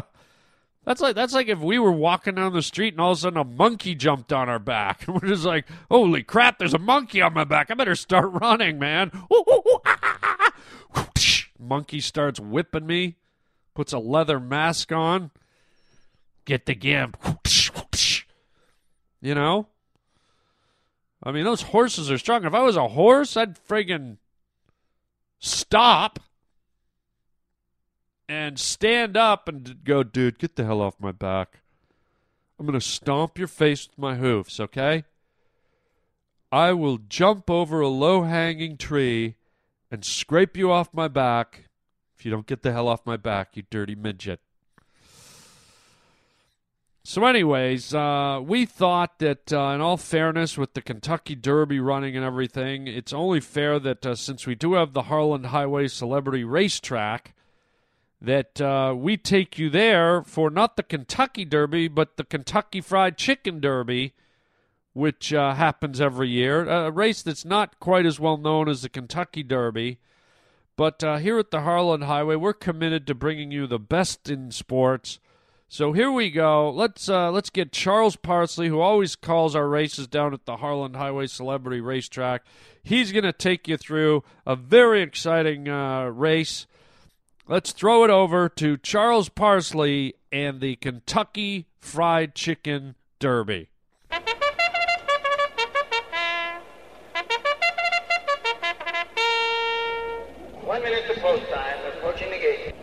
that's 0.83 0.99
like 0.99 1.15
that's 1.15 1.33
like 1.33 1.47
if 1.47 1.59
we 1.59 1.79
were 1.79 1.93
walking 1.93 2.35
down 2.35 2.51
the 2.51 2.61
street 2.61 2.95
and 2.95 2.99
all 2.99 3.13
of 3.13 3.17
a 3.19 3.21
sudden 3.21 3.39
a 3.39 3.45
monkey 3.45 3.95
jumped 3.95 4.33
on 4.33 4.49
our 4.49 4.59
back 4.59 5.03
and 5.07 5.15
we're 5.15 5.29
just 5.29 5.45
like, 5.45 5.65
"Holy 5.89 6.21
crap, 6.21 6.59
there's 6.59 6.73
a 6.73 6.79
monkey 6.79 7.21
on 7.21 7.33
my 7.33 7.45
back. 7.45 7.71
I 7.71 7.75
better 7.75 7.95
start 7.95 8.29
running, 8.41 8.77
man." 8.77 9.09
monkey 11.57 12.01
starts 12.01 12.41
whipping 12.41 12.85
me, 12.85 13.15
puts 13.73 13.93
a 13.93 13.99
leather 13.99 14.41
mask 14.41 14.91
on. 14.91 15.31
Get 16.43 16.65
the 16.65 16.75
gimp. 16.75 17.15
You 19.21 19.35
know? 19.35 19.67
I 21.21 21.31
mean, 21.31 21.43
those 21.43 21.63
horses 21.63 22.09
are 22.09 22.17
strong. 22.17 22.45
If 22.45 22.53
I 22.53 22.61
was 22.61 22.77
a 22.77 22.89
horse, 22.89 23.35
I'd 23.35 23.57
friggin' 23.57 24.17
stop 25.39 26.19
and 28.29 28.59
stand 28.59 29.17
up 29.17 29.49
and 29.49 29.83
go, 29.83 30.03
dude, 30.03 30.39
get 30.39 30.55
the 30.55 30.65
hell 30.65 30.81
off 30.81 30.99
my 30.99 31.11
back. 31.11 31.59
I'm 32.57 32.65
going 32.65 32.79
to 32.79 32.85
stomp 32.85 33.37
your 33.37 33.47
face 33.47 33.87
with 33.87 33.97
my 33.97 34.15
hoofs, 34.15 34.59
okay? 34.59 35.03
I 36.51 36.73
will 36.73 36.97
jump 36.97 37.49
over 37.49 37.81
a 37.81 37.87
low 37.87 38.23
hanging 38.23 38.77
tree 38.77 39.35
and 39.91 40.05
scrape 40.05 40.55
you 40.55 40.71
off 40.71 40.93
my 40.93 41.07
back 41.07 41.65
if 42.19 42.25
you 42.25 42.31
don't 42.31 42.45
get 42.45 42.63
the 42.63 42.73
hell 42.73 42.89
off 42.89 43.05
my 43.05 43.15
back, 43.15 43.55
you 43.55 43.63
dirty 43.69 43.95
midget. 43.95 44.41
So, 47.03 47.25
anyways, 47.25 47.93
uh, 47.93 48.41
we 48.43 48.65
thought 48.65 49.19
that, 49.19 49.51
uh, 49.51 49.69
in 49.69 49.81
all 49.81 49.97
fairness, 49.97 50.57
with 50.57 50.73
the 50.73 50.81
Kentucky 50.81 51.33
Derby 51.33 51.79
running 51.79 52.15
and 52.15 52.25
everything, 52.25 52.87
it's 52.87 53.13
only 53.13 53.39
fair 53.39 53.79
that 53.79 54.05
uh, 54.05 54.15
since 54.15 54.45
we 54.45 54.53
do 54.53 54.73
have 54.73 54.93
the 54.93 55.03
Harland 55.03 55.47
Highway 55.47 55.87
Celebrity 55.87 56.43
Racetrack, 56.43 57.33
that 58.21 58.59
uh, 58.59 58.93
we 58.95 59.15
take 59.15 59.57
you 59.57 59.69
there 59.69 60.21
for 60.23 60.49
not 60.49 60.75
the 60.75 60.83
Kentucky 60.83 61.45
Derby, 61.45 61.87
but 61.87 62.17
the 62.17 62.25
Kentucky 62.25 62.81
Fried 62.81 63.17
Chicken 63.17 63.61
Derby, 63.61 64.13
which 64.93 65.33
uh, 65.33 65.53
happens 65.53 66.01
every 66.01 66.29
year. 66.29 66.65
A 66.65 66.91
race 66.91 67.21
that's 67.21 67.45
not 67.45 67.79
quite 67.79 68.05
as 68.05 68.19
well 68.19 68.37
known 68.37 68.67
as 68.67 68.81
the 68.81 68.89
Kentucky 68.89 69.41
Derby. 69.41 69.99
But 70.75 71.03
uh, 71.03 71.17
here 71.17 71.39
at 71.39 71.51
the 71.51 71.61
Harland 71.61 72.03
Highway, 72.03 72.35
we're 72.35 72.53
committed 72.53 73.07
to 73.07 73.15
bringing 73.15 73.51
you 73.51 73.67
the 73.67 73.79
best 73.79 74.29
in 74.29 74.51
sports 74.51 75.19
so 75.69 75.93
here 75.93 76.11
we 76.11 76.31
go. 76.31 76.71
Let's 76.71 77.07
uh, 77.07 77.31
let's 77.31 77.51
get 77.51 77.71
Charles 77.71 78.15
Parsley, 78.15 78.67
who 78.67 78.79
always 78.79 79.15
calls 79.15 79.55
our 79.55 79.67
races 79.67 80.07
down 80.07 80.33
at 80.33 80.45
the 80.45 80.57
Harland 80.57 80.95
Highway 80.95 81.27
Celebrity 81.27 81.79
Racetrack. 81.79 82.43
He's 82.81 83.11
going 83.11 83.23
to 83.23 83.31
take 83.31 83.67
you 83.67 83.77
through 83.77 84.23
a 84.47 84.55
very 84.55 85.03
exciting 85.03 85.69
uh, 85.69 86.05
race. 86.05 86.65
Let's 87.47 87.71
throw 87.71 88.03
it 88.03 88.09
over 88.09 88.49
to 88.49 88.77
Charles 88.77 89.29
Parsley 89.29 90.15
and 90.31 90.59
the 90.59 90.75
Kentucky 90.75 91.67
Fried 91.79 92.33
Chicken 92.33 92.95
Derby. 93.19 93.69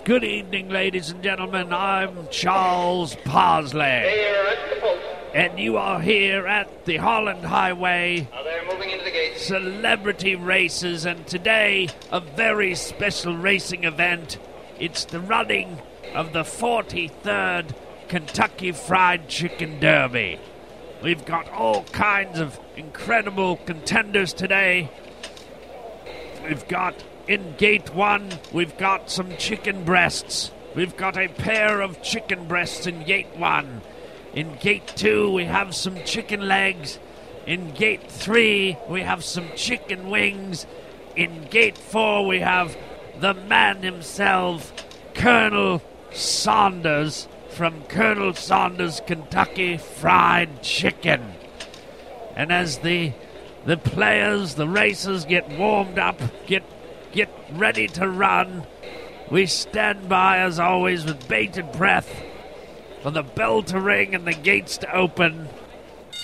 Good 0.06 0.22
evening, 0.22 0.68
ladies 0.68 1.10
and 1.10 1.20
gentlemen. 1.20 1.72
I'm 1.72 2.28
Charles 2.30 3.16
Parsley. 3.24 3.80
They 3.80 4.46
at 4.46 4.80
the. 4.80 5.36
And 5.36 5.58
you 5.58 5.78
are 5.78 6.00
here 6.00 6.46
at 6.46 6.84
the 6.84 6.98
Harland 6.98 7.44
Highway. 7.44 8.28
Now 8.30 8.44
they're 8.44 8.64
moving 8.66 8.90
into 8.90 9.04
the 9.04 9.10
gate. 9.10 9.36
Celebrity 9.36 10.36
races, 10.36 11.06
and 11.06 11.26
today 11.26 11.88
a 12.12 12.20
very 12.20 12.76
special 12.76 13.36
racing 13.36 13.82
event. 13.82 14.38
It's 14.78 15.04
the 15.06 15.18
running 15.18 15.82
of 16.14 16.32
the 16.32 16.44
43rd 16.44 17.74
Kentucky 18.06 18.70
Fried 18.70 19.28
Chicken 19.28 19.80
Derby. 19.80 20.38
We've 21.02 21.24
got 21.24 21.50
all 21.50 21.82
kinds 21.82 22.38
of 22.38 22.60
incredible 22.76 23.56
contenders 23.56 24.32
today. 24.32 24.88
We've 26.44 26.68
got 26.68 26.94
in 27.26 27.56
gate 27.56 27.94
one, 27.94 28.30
we've 28.52 28.76
got 28.78 29.10
some 29.10 29.36
chicken 29.36 29.84
breasts. 29.84 30.52
We've 30.74 30.96
got 30.96 31.16
a 31.16 31.28
pair 31.28 31.80
of 31.80 32.02
chicken 32.02 32.46
breasts 32.46 32.86
in 32.86 33.04
gate 33.04 33.36
one. 33.36 33.82
In 34.32 34.56
gate 34.56 34.86
two, 34.94 35.32
we 35.32 35.44
have 35.44 35.74
some 35.74 36.02
chicken 36.04 36.46
legs. 36.46 36.98
In 37.46 37.72
gate 37.72 38.10
three, 38.10 38.76
we 38.88 39.02
have 39.02 39.24
some 39.24 39.48
chicken 39.56 40.10
wings. 40.10 40.66
In 41.16 41.44
gate 41.44 41.78
four, 41.78 42.26
we 42.26 42.40
have 42.40 42.76
the 43.20 43.34
man 43.34 43.82
himself, 43.82 44.72
Colonel 45.14 45.82
Saunders 46.12 47.28
from 47.50 47.82
Colonel 47.84 48.34
Saunders 48.34 49.00
Kentucky 49.06 49.78
Fried 49.78 50.62
Chicken. 50.62 51.32
And 52.34 52.52
as 52.52 52.78
the 52.78 53.12
the 53.64 53.78
players, 53.78 54.54
the 54.54 54.68
racers 54.68 55.24
get 55.24 55.48
warmed 55.58 55.98
up, 55.98 56.20
get 56.46 56.62
get 57.16 57.30
ready 57.52 57.88
to 57.88 58.06
run, 58.06 58.66
we 59.30 59.46
stand 59.46 60.06
by 60.06 60.38
as 60.38 60.60
always 60.60 61.06
with 61.06 61.26
bated 61.26 61.72
breath 61.72 62.22
for 63.02 63.10
the 63.10 63.22
bell 63.22 63.62
to 63.62 63.80
ring 63.80 64.14
and 64.14 64.26
the 64.26 64.34
gates 64.34 64.76
to 64.78 64.94
open. 64.94 65.48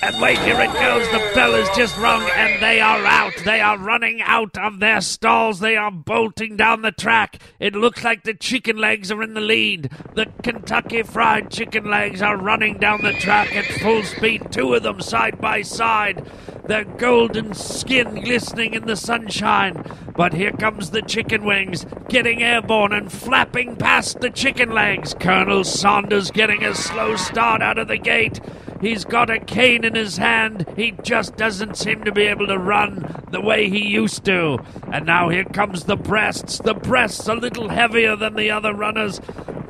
And 0.00 0.20
wait, 0.20 0.38
here 0.40 0.60
it 0.60 0.72
goes. 0.72 1.08
The 1.10 1.30
bell 1.34 1.54
is 1.54 1.68
just 1.76 1.96
rung, 1.96 2.22
and 2.30 2.62
they 2.62 2.80
are 2.80 3.04
out. 3.04 3.34
They 3.44 3.60
are 3.60 3.78
running 3.78 4.20
out 4.20 4.56
of 4.58 4.80
their 4.80 5.00
stalls. 5.00 5.60
They 5.60 5.76
are 5.76 5.90
bolting 5.90 6.56
down 6.56 6.82
the 6.82 6.92
track. 6.92 7.40
It 7.60 7.74
looks 7.74 8.02
like 8.02 8.24
the 8.24 8.34
chicken 8.34 8.78
legs 8.78 9.12
are 9.12 9.22
in 9.22 9.34
the 9.34 9.40
lead. 9.40 9.90
The 10.14 10.26
Kentucky 10.42 11.02
Fried 11.02 11.50
Chicken 11.50 11.90
legs 11.90 12.20
are 12.20 12.36
running 12.36 12.78
down 12.78 13.02
the 13.02 13.12
track 13.12 13.54
at 13.54 13.64
full 13.64 14.02
speed, 14.02 14.50
two 14.50 14.74
of 14.74 14.82
them 14.82 15.00
side 15.00 15.40
by 15.40 15.62
side. 15.62 16.26
Their 16.66 16.84
golden 16.84 17.54
skin 17.54 18.22
glistening 18.22 18.74
in 18.74 18.86
the 18.86 18.96
sunshine. 18.96 19.84
But 20.16 20.34
here 20.34 20.52
comes 20.52 20.90
the 20.90 21.02
chicken 21.02 21.44
wings, 21.44 21.86
getting 22.08 22.42
airborne 22.42 22.92
and 22.92 23.10
flapping 23.10 23.76
past 23.76 24.20
the 24.20 24.30
chicken 24.30 24.70
legs. 24.70 25.14
Colonel 25.18 25.64
Saunders 25.64 26.30
getting 26.30 26.64
a 26.64 26.74
slow 26.74 27.16
start 27.16 27.62
out 27.62 27.78
of 27.78 27.88
the 27.88 27.98
gate. 27.98 28.40
He's 28.82 29.04
got 29.04 29.30
a 29.30 29.38
cane 29.38 29.84
in 29.84 29.94
his 29.94 30.16
hand. 30.16 30.66
He 30.74 30.90
just 31.04 31.36
doesn't 31.36 31.76
seem 31.76 32.02
to 32.02 32.10
be 32.10 32.22
able 32.22 32.48
to 32.48 32.58
run 32.58 33.24
the 33.30 33.40
way 33.40 33.70
he 33.70 33.86
used 33.86 34.24
to. 34.24 34.58
And 34.92 35.06
now 35.06 35.28
here 35.28 35.44
comes 35.44 35.84
the 35.84 35.94
breasts. 35.94 36.58
The 36.58 36.74
breasts 36.74 37.28
a 37.28 37.34
little 37.34 37.68
heavier 37.68 38.16
than 38.16 38.34
the 38.34 38.50
other 38.50 38.74
runners, 38.74 39.20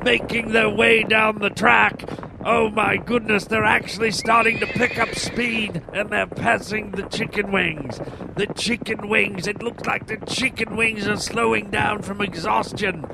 making 0.03 0.51
their 0.51 0.67
way 0.67 1.03
down 1.03 1.37
the 1.37 1.51
track. 1.51 2.09
Oh 2.43 2.71
my 2.71 2.97
goodness, 2.97 3.45
they're 3.45 3.63
actually 3.63 4.09
starting 4.09 4.59
to 4.59 4.65
pick 4.65 4.97
up 4.97 5.13
speed 5.13 5.83
and 5.93 6.09
they're 6.09 6.25
passing 6.25 6.89
the 6.89 7.03
chicken 7.03 7.51
wings. 7.51 8.01
The 8.35 8.47
chicken 8.47 9.09
wings, 9.09 9.45
it 9.45 9.61
looks 9.61 9.85
like 9.85 10.07
the 10.07 10.17
chicken 10.25 10.75
wings 10.75 11.07
are 11.07 11.17
slowing 11.17 11.69
down 11.69 12.01
from 12.01 12.19
exhaustion. 12.19 13.05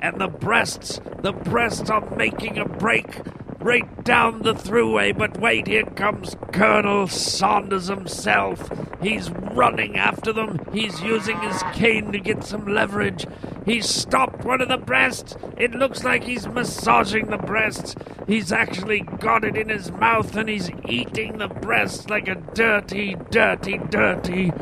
And 0.00 0.18
the 0.18 0.28
breasts, 0.28 0.98
the 1.20 1.32
breasts 1.32 1.90
are 1.90 2.08
making 2.16 2.56
a 2.56 2.64
break 2.64 3.20
right 3.62 4.04
down 4.04 4.42
the 4.42 4.54
throughway. 4.54 5.16
But 5.16 5.38
wait, 5.38 5.66
here 5.66 5.84
comes 5.84 6.36
Colonel 6.52 7.06
Saunders 7.06 7.88
himself. 7.88 8.70
He's 9.00 9.30
running 9.30 9.96
after 9.96 10.32
them. 10.32 10.58
He's 10.72 11.00
using 11.00 11.38
his 11.40 11.62
cane 11.72 12.12
to 12.12 12.18
get 12.18 12.44
some 12.44 12.66
leverage. 12.66 13.26
He's 13.64 13.88
stopped 13.88 14.44
one 14.44 14.60
of 14.60 14.68
the 14.68 14.78
breasts. 14.78 15.36
It 15.56 15.72
looks 15.72 16.04
like 16.04 16.24
he's 16.24 16.48
massaging 16.48 17.28
the 17.30 17.38
breasts. 17.38 17.94
He's 18.26 18.52
actually 18.52 19.00
got 19.00 19.44
it 19.44 19.56
in 19.56 19.68
his 19.68 19.92
mouth 19.92 20.34
and 20.36 20.48
he's 20.48 20.70
eating 20.88 21.38
the 21.38 21.48
breasts 21.48 22.08
like 22.08 22.28
a 22.28 22.34
dirty, 22.34 23.16
dirty, 23.30 23.78
dirty 23.78 24.52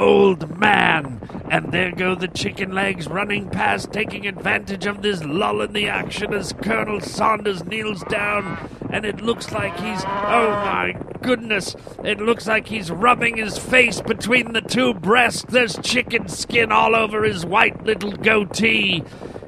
old 0.00 0.58
man. 0.58 1.20
And 1.50 1.72
there 1.72 1.92
go 1.92 2.14
the 2.14 2.28
chicken 2.28 2.72
legs 2.72 3.08
running 3.08 3.50
past, 3.50 3.92
taking 3.92 4.26
advantage 4.26 4.86
of 4.86 5.02
this 5.02 5.22
lull 5.22 5.60
in 5.60 5.72
the 5.72 5.88
action 5.88 6.32
as 6.32 6.52
Colonel 6.52 7.00
Saunders 7.00 7.64
kneels 7.64 8.02
down. 8.04 8.70
And 8.90 9.04
it 9.04 9.20
looks 9.20 9.52
like 9.52 9.78
he's, 9.78 10.02
oh 10.04 10.50
my 10.64 10.96
goodness, 11.22 11.76
it 12.02 12.18
looks 12.18 12.46
like 12.46 12.68
he's 12.68 12.90
rubbing 12.90 13.36
his 13.36 13.58
face 13.58 14.00
between 14.00 14.52
the 14.52 14.60
two 14.60 14.94
breasts. 14.94 15.44
There's 15.48 15.78
chicken 15.78 16.28
skin 16.28 16.72
all 16.72 16.96
over 16.96 17.24
his 17.24 17.44
white 17.44 17.84
little 17.84 18.12
goatee. 18.12 19.04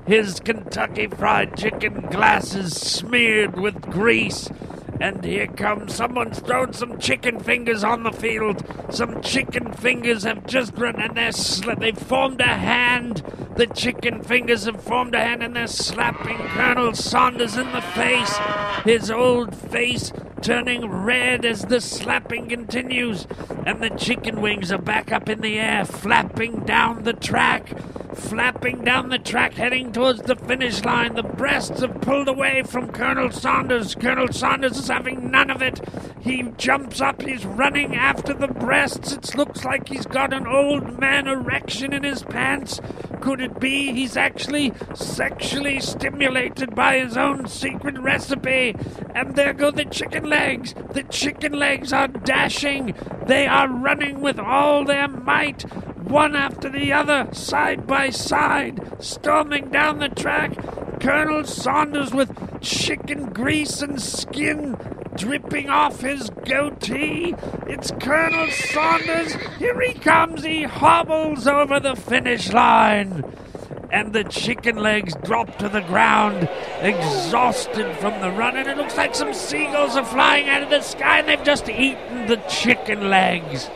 His 0.06 0.40
Kentucky 0.40 1.06
Fried 1.06 1.56
Chicken 1.56 2.08
glasses 2.10 2.76
smeared 2.76 3.58
with 3.58 3.80
grease. 3.80 4.50
And 5.02 5.24
here 5.24 5.48
comes 5.48 5.96
someone's 5.96 6.38
thrown 6.38 6.72
some 6.72 6.96
chicken 7.00 7.40
fingers 7.40 7.82
on 7.82 8.04
the 8.04 8.12
field. 8.12 8.64
Some 8.88 9.20
chicken 9.20 9.72
fingers 9.72 10.22
have 10.22 10.46
just 10.46 10.78
run 10.78 11.02
and 11.02 11.16
they're 11.16 11.32
they've 11.80 11.98
formed 11.98 12.40
a 12.40 12.44
hand. 12.44 13.24
The 13.56 13.66
chicken 13.66 14.22
fingers 14.22 14.66
have 14.66 14.80
formed 14.80 15.16
a 15.16 15.18
hand 15.18 15.42
and 15.42 15.56
they're 15.56 15.66
slapping 15.66 16.36
Colonel 16.36 16.94
Saunders 16.94 17.56
in 17.56 17.72
the 17.72 17.80
face. 17.80 18.38
His 18.84 19.10
old 19.10 19.56
face 19.56 20.12
turning 20.42 20.90
red 20.90 21.44
as 21.44 21.62
the 21.62 21.80
slapping 21.80 22.48
continues. 22.48 23.26
And 23.64 23.82
the 23.82 23.90
chicken 23.90 24.40
wings 24.40 24.72
are 24.72 24.78
back 24.78 25.12
up 25.12 25.28
in 25.28 25.40
the 25.40 25.58
air, 25.58 25.84
flapping 25.84 26.64
down 26.64 27.04
the 27.04 27.12
track. 27.12 27.72
Flapping 28.14 28.84
down 28.84 29.08
the 29.08 29.18
track, 29.18 29.54
heading 29.54 29.90
towards 29.90 30.20
the 30.22 30.36
finish 30.36 30.84
line. 30.84 31.14
The 31.14 31.22
breasts 31.22 31.80
have 31.80 32.02
pulled 32.02 32.28
away 32.28 32.62
from 32.62 32.92
Colonel 32.92 33.30
Saunders. 33.30 33.94
Colonel 33.94 34.28
Saunders 34.30 34.76
is 34.76 34.88
having 34.88 35.30
none 35.30 35.50
of 35.50 35.62
it. 35.62 35.80
He 36.20 36.42
jumps 36.56 37.00
up, 37.00 37.22
he's 37.22 37.44
running 37.44 37.96
after 37.96 38.34
the 38.34 38.48
breasts. 38.48 39.12
It 39.12 39.34
looks 39.34 39.64
like 39.64 39.88
he's 39.88 40.06
got 40.06 40.32
an 40.32 40.46
old 40.46 41.00
man 41.00 41.26
erection 41.26 41.92
in 41.92 42.04
his 42.04 42.22
pants. 42.22 42.80
Could 43.20 43.40
it 43.40 43.58
be 43.58 43.92
he's 43.92 44.16
actually 44.16 44.72
sexually 44.94 45.80
stimulated 45.80 46.74
by 46.74 46.98
his 46.98 47.16
own 47.16 47.48
secret 47.48 47.98
recipe? 47.98 48.76
And 49.14 49.34
there 49.36 49.52
go 49.52 49.70
the 49.70 49.84
chicken 49.84 50.28
legs. 50.32 50.74
The 50.92 51.02
chicken 51.04 51.52
legs 51.52 51.92
are 51.92 52.08
dashing. 52.08 52.94
They 53.26 53.46
are 53.46 53.68
running 53.68 54.20
with 54.22 54.38
all 54.38 54.84
their 54.84 55.06
might, 55.06 55.62
one 56.00 56.34
after 56.34 56.70
the 56.70 56.92
other, 56.92 57.28
side 57.32 57.86
by 57.86 58.08
side, 58.08 58.80
storming 58.98 59.70
down 59.70 59.98
the 59.98 60.08
track. 60.08 60.56
Colonel 61.00 61.44
Saunders 61.44 62.14
with 62.14 62.30
chicken 62.62 63.26
grease 63.26 63.82
and 63.82 64.00
skin 64.00 64.76
dripping 65.16 65.68
off 65.68 66.00
his 66.00 66.30
goatee. 66.46 67.34
It's 67.66 67.90
Colonel 68.00 68.48
Saunders. 68.50 69.34
Here 69.58 69.78
he 69.80 69.92
comes. 69.94 70.44
He 70.44 70.62
hobbles 70.62 71.46
over 71.46 71.78
the 71.78 71.96
finish 71.96 72.52
line. 72.52 73.24
And 73.92 74.12
the 74.12 74.24
chicken 74.24 74.76
legs 74.76 75.14
drop 75.22 75.58
to 75.58 75.68
the 75.68 75.82
ground, 75.82 76.48
exhausted 76.80 77.94
from 77.98 78.20
the 78.20 78.30
run. 78.30 78.56
And 78.56 78.66
it 78.66 78.76
looks 78.78 78.96
like 78.96 79.14
some 79.14 79.34
seagulls 79.34 79.96
are 79.96 80.04
flying 80.04 80.48
out 80.48 80.62
of 80.62 80.70
the 80.70 80.80
sky 80.80 81.18
and 81.18 81.28
they've 81.28 81.44
just 81.44 81.68
eaten 81.68 82.26
the 82.26 82.42
chicken 82.48 83.10
legs. 83.10 83.68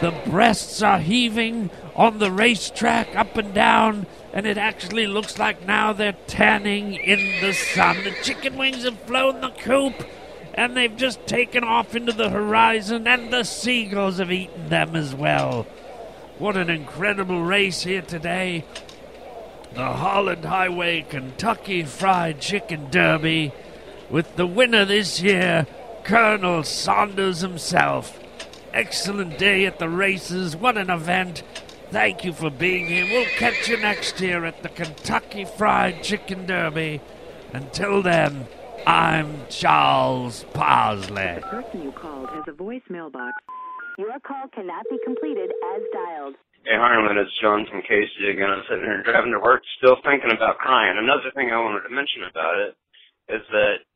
The 0.00 0.14
breasts 0.26 0.82
are 0.82 0.98
heaving 0.98 1.70
on 1.94 2.18
the 2.18 2.30
racetrack 2.30 3.16
up 3.16 3.38
and 3.38 3.54
down, 3.54 4.06
and 4.34 4.46
it 4.46 4.58
actually 4.58 5.06
looks 5.06 5.38
like 5.38 5.66
now 5.66 5.94
they're 5.94 6.16
tanning 6.26 6.94
in 6.94 7.40
the 7.40 7.54
sun. 7.54 8.04
The 8.04 8.14
chicken 8.22 8.58
wings 8.58 8.84
have 8.84 9.00
flown 9.00 9.40
the 9.40 9.48
coop, 9.48 9.94
and 10.52 10.76
they've 10.76 10.94
just 10.94 11.26
taken 11.26 11.64
off 11.64 11.96
into 11.96 12.12
the 12.12 12.28
horizon, 12.28 13.08
and 13.08 13.32
the 13.32 13.44
seagulls 13.44 14.18
have 14.18 14.30
eaten 14.30 14.68
them 14.68 14.94
as 14.94 15.14
well. 15.14 15.66
What 16.38 16.58
an 16.58 16.68
incredible 16.68 17.42
race 17.42 17.82
here 17.82 18.02
today. 18.02 18.66
The 19.76 19.92
Harland 19.92 20.46
Highway 20.46 21.02
Kentucky 21.02 21.82
Fried 21.82 22.40
Chicken 22.40 22.88
Derby, 22.90 23.52
with 24.08 24.36
the 24.36 24.46
winner 24.46 24.86
this 24.86 25.20
year, 25.20 25.66
Colonel 26.02 26.62
Saunders 26.62 27.42
himself. 27.42 28.18
Excellent 28.72 29.36
day 29.36 29.66
at 29.66 29.78
the 29.78 29.90
races. 29.90 30.56
What 30.56 30.78
an 30.78 30.88
event. 30.88 31.42
Thank 31.90 32.24
you 32.24 32.32
for 32.32 32.48
being 32.48 32.86
here. 32.86 33.04
We'll 33.04 33.28
catch 33.36 33.68
you 33.68 33.76
next 33.76 34.18
year 34.18 34.46
at 34.46 34.62
the 34.62 34.70
Kentucky 34.70 35.44
Fried 35.44 36.02
Chicken 36.02 36.46
Derby. 36.46 37.02
Until 37.52 38.00
then, 38.00 38.46
I'm 38.86 39.46
Charles 39.50 40.46
Parsley. 40.54 41.34
The 41.34 41.40
person 41.50 41.82
you 41.82 41.92
called 41.92 42.30
has 42.30 42.44
a 42.48 42.52
voicemail 42.52 43.12
box. 43.12 43.34
Your 43.98 44.18
call 44.20 44.48
cannot 44.54 44.86
be 44.88 44.98
completed 45.04 45.52
as 45.74 45.82
dialed. 45.92 46.36
Hey 46.66 46.74
Harland, 46.74 47.14
it's 47.14 47.30
John 47.38 47.62
from 47.70 47.78
Casey 47.86 48.26
again. 48.26 48.50
I'm 48.50 48.66
sitting 48.66 48.82
here 48.82 49.06
driving 49.06 49.30
to 49.30 49.38
work, 49.38 49.62
still 49.78 50.02
thinking 50.02 50.34
about 50.34 50.58
crying. 50.58 50.98
Another 50.98 51.30
thing 51.30 51.54
I 51.54 51.62
wanted 51.62 51.86
to 51.86 51.94
mention 51.94 52.26
about 52.26 52.58
it 52.58 52.74
is 53.30 53.46
that, 53.54 53.86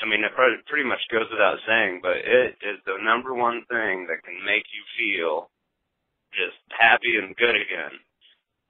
I 0.00 0.08
mean, 0.08 0.24
it 0.24 0.32
probably 0.32 0.56
pretty 0.72 0.88
much 0.88 1.04
goes 1.12 1.28
without 1.28 1.60
saying, 1.68 2.00
but 2.00 2.16
it 2.16 2.56
is 2.64 2.80
the 2.88 2.96
number 3.04 3.36
one 3.36 3.60
thing 3.68 4.08
that 4.08 4.24
can 4.24 4.40
make 4.40 4.64
you 4.72 4.80
feel 4.96 5.52
just 6.32 6.56
happy 6.72 7.20
and 7.20 7.36
good 7.36 7.60
again. 7.60 8.00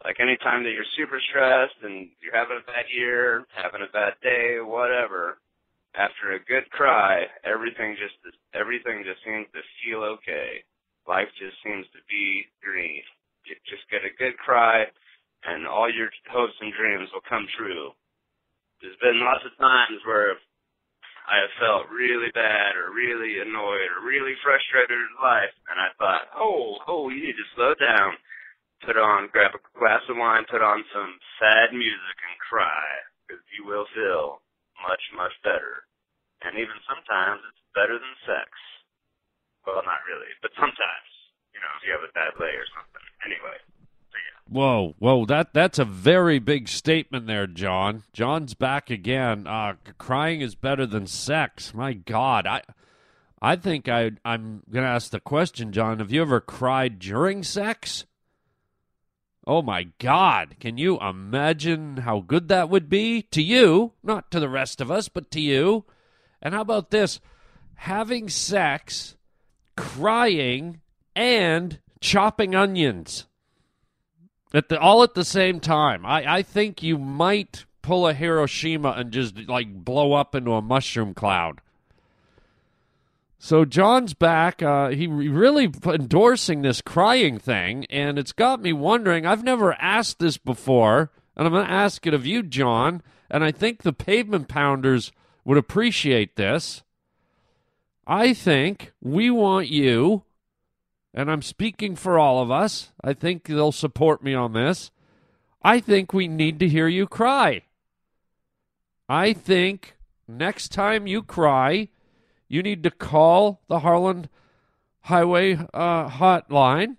Like 0.02 0.18
anytime 0.18 0.66
that 0.66 0.74
you're 0.74 0.98
super 0.98 1.22
stressed 1.30 1.78
and 1.86 2.10
you're 2.18 2.34
having 2.34 2.58
a 2.58 2.66
bad 2.66 2.90
year, 2.90 3.46
having 3.54 3.86
a 3.86 3.94
bad 3.94 4.18
day, 4.18 4.58
whatever, 4.58 5.38
after 5.94 6.34
a 6.34 6.42
good 6.42 6.66
cry, 6.74 7.30
everything 7.46 7.94
just 8.02 8.18
everything 8.50 9.06
just 9.06 9.22
seems 9.22 9.46
to 9.54 9.62
feel 9.86 10.02
okay. 10.18 10.66
Life 11.06 11.30
just 11.38 11.54
seems 11.62 11.86
to 11.94 12.02
be 12.10 12.50
green. 12.60 13.06
Just 13.68 13.88
get 13.88 14.04
a 14.04 14.12
good 14.20 14.36
cry, 14.36 14.84
and 15.44 15.66
all 15.66 15.88
your 15.88 16.10
hopes 16.28 16.56
and 16.60 16.74
dreams 16.74 17.08
will 17.12 17.24
come 17.24 17.46
true. 17.56 17.96
There's 18.80 18.98
been 19.02 19.24
lots 19.24 19.42
of 19.42 19.56
times 19.58 20.04
where 20.06 20.38
I 21.28 21.44
have 21.44 21.60
felt 21.60 21.92
really 21.92 22.32
bad 22.32 22.76
or 22.78 22.94
really 22.94 23.36
annoyed 23.42 23.92
or 23.92 24.06
really 24.06 24.32
frustrated 24.40 24.96
in 24.96 25.14
life, 25.20 25.52
and 25.68 25.76
I 25.76 25.92
thought, 26.00 26.32
oh, 26.32 26.80
oh, 26.88 27.12
you 27.12 27.20
need 27.20 27.36
to 27.36 27.52
slow 27.52 27.76
down. 27.76 28.16
Put 28.86 28.96
on, 28.96 29.28
grab 29.34 29.58
a 29.58 29.60
glass 29.74 30.06
of 30.06 30.16
wine, 30.16 30.46
put 30.46 30.62
on 30.62 30.86
some 30.94 31.18
sad 31.42 31.74
music, 31.74 32.16
and 32.30 32.38
cry, 32.38 32.86
because 33.26 33.42
you 33.58 33.66
will 33.66 33.84
feel 33.90 34.40
much, 34.86 35.02
much 35.18 35.34
better. 35.42 35.82
And 36.46 36.54
even 36.54 36.78
sometimes 36.86 37.42
it's 37.42 37.74
better 37.74 37.98
than 37.98 38.14
sex. 38.22 38.48
Well, 39.66 39.82
not 39.82 40.06
really, 40.06 40.30
but 40.40 40.54
sometimes, 40.54 41.10
you 41.50 41.58
know, 41.58 41.72
if 41.76 41.82
you 41.84 41.90
have 41.90 42.06
a 42.06 42.14
bad 42.14 42.38
leg 42.38 42.54
or 42.54 42.68
something. 42.70 43.04
Whoa, 44.50 44.94
whoa! 44.98 45.26
That 45.26 45.52
that's 45.52 45.78
a 45.78 45.84
very 45.84 46.38
big 46.38 46.68
statement 46.68 47.26
there, 47.26 47.46
John. 47.46 48.04
John's 48.14 48.54
back 48.54 48.88
again. 48.88 49.46
Uh, 49.46 49.74
crying 49.98 50.40
is 50.40 50.54
better 50.54 50.86
than 50.86 51.06
sex. 51.06 51.74
My 51.74 51.92
God, 51.92 52.46
I, 52.46 52.62
I 53.42 53.56
think 53.56 53.90
I 53.90 54.12
I'm 54.24 54.62
gonna 54.70 54.86
ask 54.86 55.10
the 55.10 55.20
question, 55.20 55.70
John. 55.70 55.98
Have 55.98 56.10
you 56.10 56.22
ever 56.22 56.40
cried 56.40 56.98
during 56.98 57.42
sex? 57.42 58.06
Oh 59.46 59.60
my 59.60 59.88
God! 59.98 60.56
Can 60.60 60.78
you 60.78 60.98
imagine 60.98 61.98
how 61.98 62.20
good 62.20 62.48
that 62.48 62.70
would 62.70 62.88
be 62.88 63.20
to 63.22 63.42
you? 63.42 63.92
Not 64.02 64.30
to 64.30 64.40
the 64.40 64.48
rest 64.48 64.80
of 64.80 64.90
us, 64.90 65.10
but 65.10 65.30
to 65.32 65.40
you. 65.42 65.84
And 66.40 66.54
how 66.54 66.62
about 66.62 66.90
this? 66.90 67.20
Having 67.74 68.30
sex, 68.30 69.16
crying, 69.76 70.80
and 71.14 71.80
chopping 72.00 72.54
onions 72.54 73.27
at 74.52 74.68
the 74.68 74.78
all 74.78 75.02
at 75.02 75.14
the 75.14 75.24
same 75.24 75.60
time. 75.60 76.04
I, 76.06 76.36
I 76.38 76.42
think 76.42 76.82
you 76.82 76.98
might 76.98 77.64
pull 77.82 78.06
a 78.06 78.14
Hiroshima 78.14 78.90
and 78.90 79.12
just 79.12 79.36
like 79.48 79.84
blow 79.84 80.12
up 80.12 80.34
into 80.34 80.52
a 80.52 80.62
mushroom 80.62 81.14
cloud. 81.14 81.60
So 83.38 83.64
John's 83.64 84.14
back. 84.14 84.62
Uh, 84.62 84.88
he 84.88 85.06
really 85.06 85.72
endorsing 85.84 86.62
this 86.62 86.80
crying 86.80 87.38
thing, 87.38 87.86
and 87.86 88.18
it's 88.18 88.32
got 88.32 88.60
me 88.60 88.72
wondering. 88.72 89.26
I've 89.26 89.44
never 89.44 89.74
asked 89.74 90.18
this 90.18 90.38
before, 90.38 91.12
and 91.36 91.46
I'm 91.46 91.52
going 91.52 91.66
to 91.66 91.72
ask 91.72 92.06
it 92.06 92.14
of 92.14 92.26
you, 92.26 92.42
John. 92.42 93.02
And 93.30 93.44
I 93.44 93.52
think 93.52 93.82
the 93.82 93.92
pavement 93.92 94.48
pounders 94.48 95.12
would 95.44 95.58
appreciate 95.58 96.36
this. 96.36 96.82
I 98.06 98.32
think 98.32 98.92
we 99.00 99.30
want 99.30 99.68
you 99.68 100.24
and 101.18 101.32
I'm 101.32 101.42
speaking 101.42 101.96
for 101.96 102.16
all 102.16 102.40
of 102.40 102.48
us. 102.48 102.92
I 103.02 103.12
think 103.12 103.42
they'll 103.42 103.72
support 103.72 104.22
me 104.22 104.34
on 104.34 104.52
this. 104.52 104.92
I 105.64 105.80
think 105.80 106.12
we 106.12 106.28
need 106.28 106.60
to 106.60 106.68
hear 106.68 106.86
you 106.86 107.08
cry. 107.08 107.62
I 109.08 109.32
think 109.32 109.96
next 110.28 110.70
time 110.70 111.08
you 111.08 111.24
cry, 111.24 111.88
you 112.46 112.62
need 112.62 112.84
to 112.84 112.92
call 112.92 113.62
the 113.66 113.80
Harland 113.80 114.28
Highway 115.00 115.58
uh, 115.74 116.08
hotline, 116.08 116.98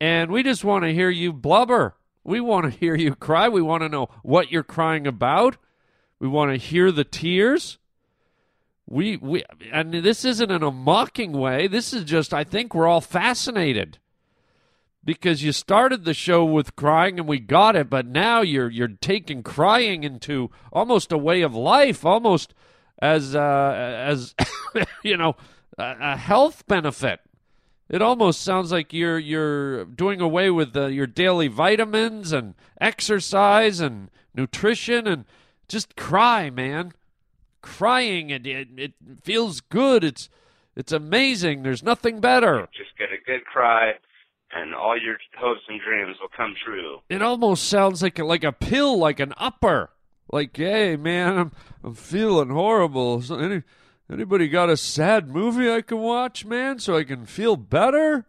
and 0.00 0.30
we 0.30 0.42
just 0.42 0.64
want 0.64 0.84
to 0.84 0.94
hear 0.94 1.10
you 1.10 1.34
blubber. 1.34 1.96
We 2.24 2.40
want 2.40 2.64
to 2.64 2.78
hear 2.78 2.94
you 2.94 3.14
cry. 3.14 3.50
We 3.50 3.60
want 3.60 3.82
to 3.82 3.90
know 3.90 4.08
what 4.22 4.50
you're 4.50 4.62
crying 4.62 5.06
about. 5.06 5.58
We 6.18 6.28
want 6.28 6.52
to 6.52 6.56
hear 6.56 6.90
the 6.90 7.04
tears 7.04 7.76
we 8.90 9.16
we 9.16 9.44
and 9.72 9.94
this 9.94 10.24
isn't 10.24 10.50
in 10.50 10.62
a 10.62 10.70
mocking 10.70 11.32
way. 11.32 11.68
This 11.68 11.94
is 11.94 12.04
just 12.04 12.34
I 12.34 12.44
think 12.44 12.74
we're 12.74 12.88
all 12.88 13.00
fascinated 13.00 13.98
because 15.04 15.42
you 15.42 15.52
started 15.52 16.04
the 16.04 16.12
show 16.12 16.44
with 16.44 16.76
crying 16.76 17.18
and 17.18 17.28
we 17.28 17.38
got 17.38 17.76
it, 17.76 17.88
but 17.88 18.04
now 18.04 18.42
you're 18.42 18.68
you're 18.68 18.88
taking 18.88 19.42
crying 19.44 20.02
into 20.02 20.50
almost 20.72 21.12
a 21.12 21.18
way 21.18 21.40
of 21.42 21.54
life, 21.54 22.04
almost 22.04 22.52
as 23.00 23.34
uh, 23.36 23.96
as 23.96 24.34
you 25.04 25.16
know 25.16 25.36
a, 25.78 25.96
a, 26.00 26.16
health 26.16 26.66
benefit. 26.66 27.20
It 27.88 28.02
almost 28.02 28.42
sounds 28.42 28.72
like 28.72 28.92
you're 28.92 29.20
you're 29.20 29.84
doing 29.84 30.20
away 30.20 30.50
with 30.50 30.72
the, 30.72 30.86
your 30.86 31.06
daily 31.06 31.46
vitamins 31.46 32.32
and 32.32 32.54
exercise 32.80 33.78
and 33.78 34.10
nutrition 34.34 35.06
and 35.06 35.26
just 35.68 35.94
cry, 35.94 36.50
man 36.50 36.92
crying 37.62 38.32
and 38.32 38.46
it, 38.46 38.68
it 38.76 38.92
feels 39.22 39.60
good. 39.60 40.04
It's 40.04 40.28
it's 40.76 40.92
amazing. 40.92 41.62
There's 41.62 41.82
nothing 41.82 42.20
better. 42.20 42.68
Just 42.72 42.96
get 42.96 43.08
a 43.12 43.18
good 43.24 43.44
cry 43.44 43.94
and 44.52 44.74
all 44.74 44.98
your 44.98 45.16
hopes 45.38 45.60
and 45.68 45.80
dreams 45.80 46.16
will 46.20 46.30
come 46.36 46.54
true. 46.62 47.00
It 47.08 47.22
almost 47.22 47.68
sounds 47.68 48.02
like 48.02 48.18
a, 48.18 48.24
like 48.24 48.44
a 48.44 48.52
pill, 48.52 48.98
like 48.98 49.20
an 49.20 49.32
upper. 49.36 49.90
Like, 50.32 50.56
hey 50.56 50.96
man, 50.96 51.38
I'm 51.38 51.52
I'm 51.82 51.94
feeling 51.94 52.50
horrible. 52.50 53.20
So 53.22 53.36
any 53.36 53.62
anybody 54.10 54.48
got 54.48 54.70
a 54.70 54.76
sad 54.76 55.28
movie 55.28 55.70
I 55.70 55.82
can 55.82 55.98
watch, 55.98 56.44
man, 56.44 56.78
so 56.78 56.96
I 56.96 57.04
can 57.04 57.26
feel 57.26 57.56
better? 57.56 58.26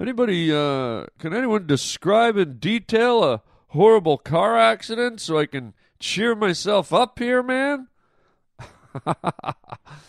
Anybody 0.00 0.52
uh 0.52 1.06
can 1.18 1.34
anyone 1.34 1.66
describe 1.66 2.36
in 2.36 2.58
detail 2.58 3.24
a 3.24 3.42
horrible 3.68 4.16
car 4.16 4.56
accident 4.56 5.20
so 5.20 5.38
I 5.38 5.46
can 5.46 5.74
cheer 5.98 6.34
myself 6.34 6.92
up 6.92 7.18
here, 7.18 7.42
man? 7.42 7.88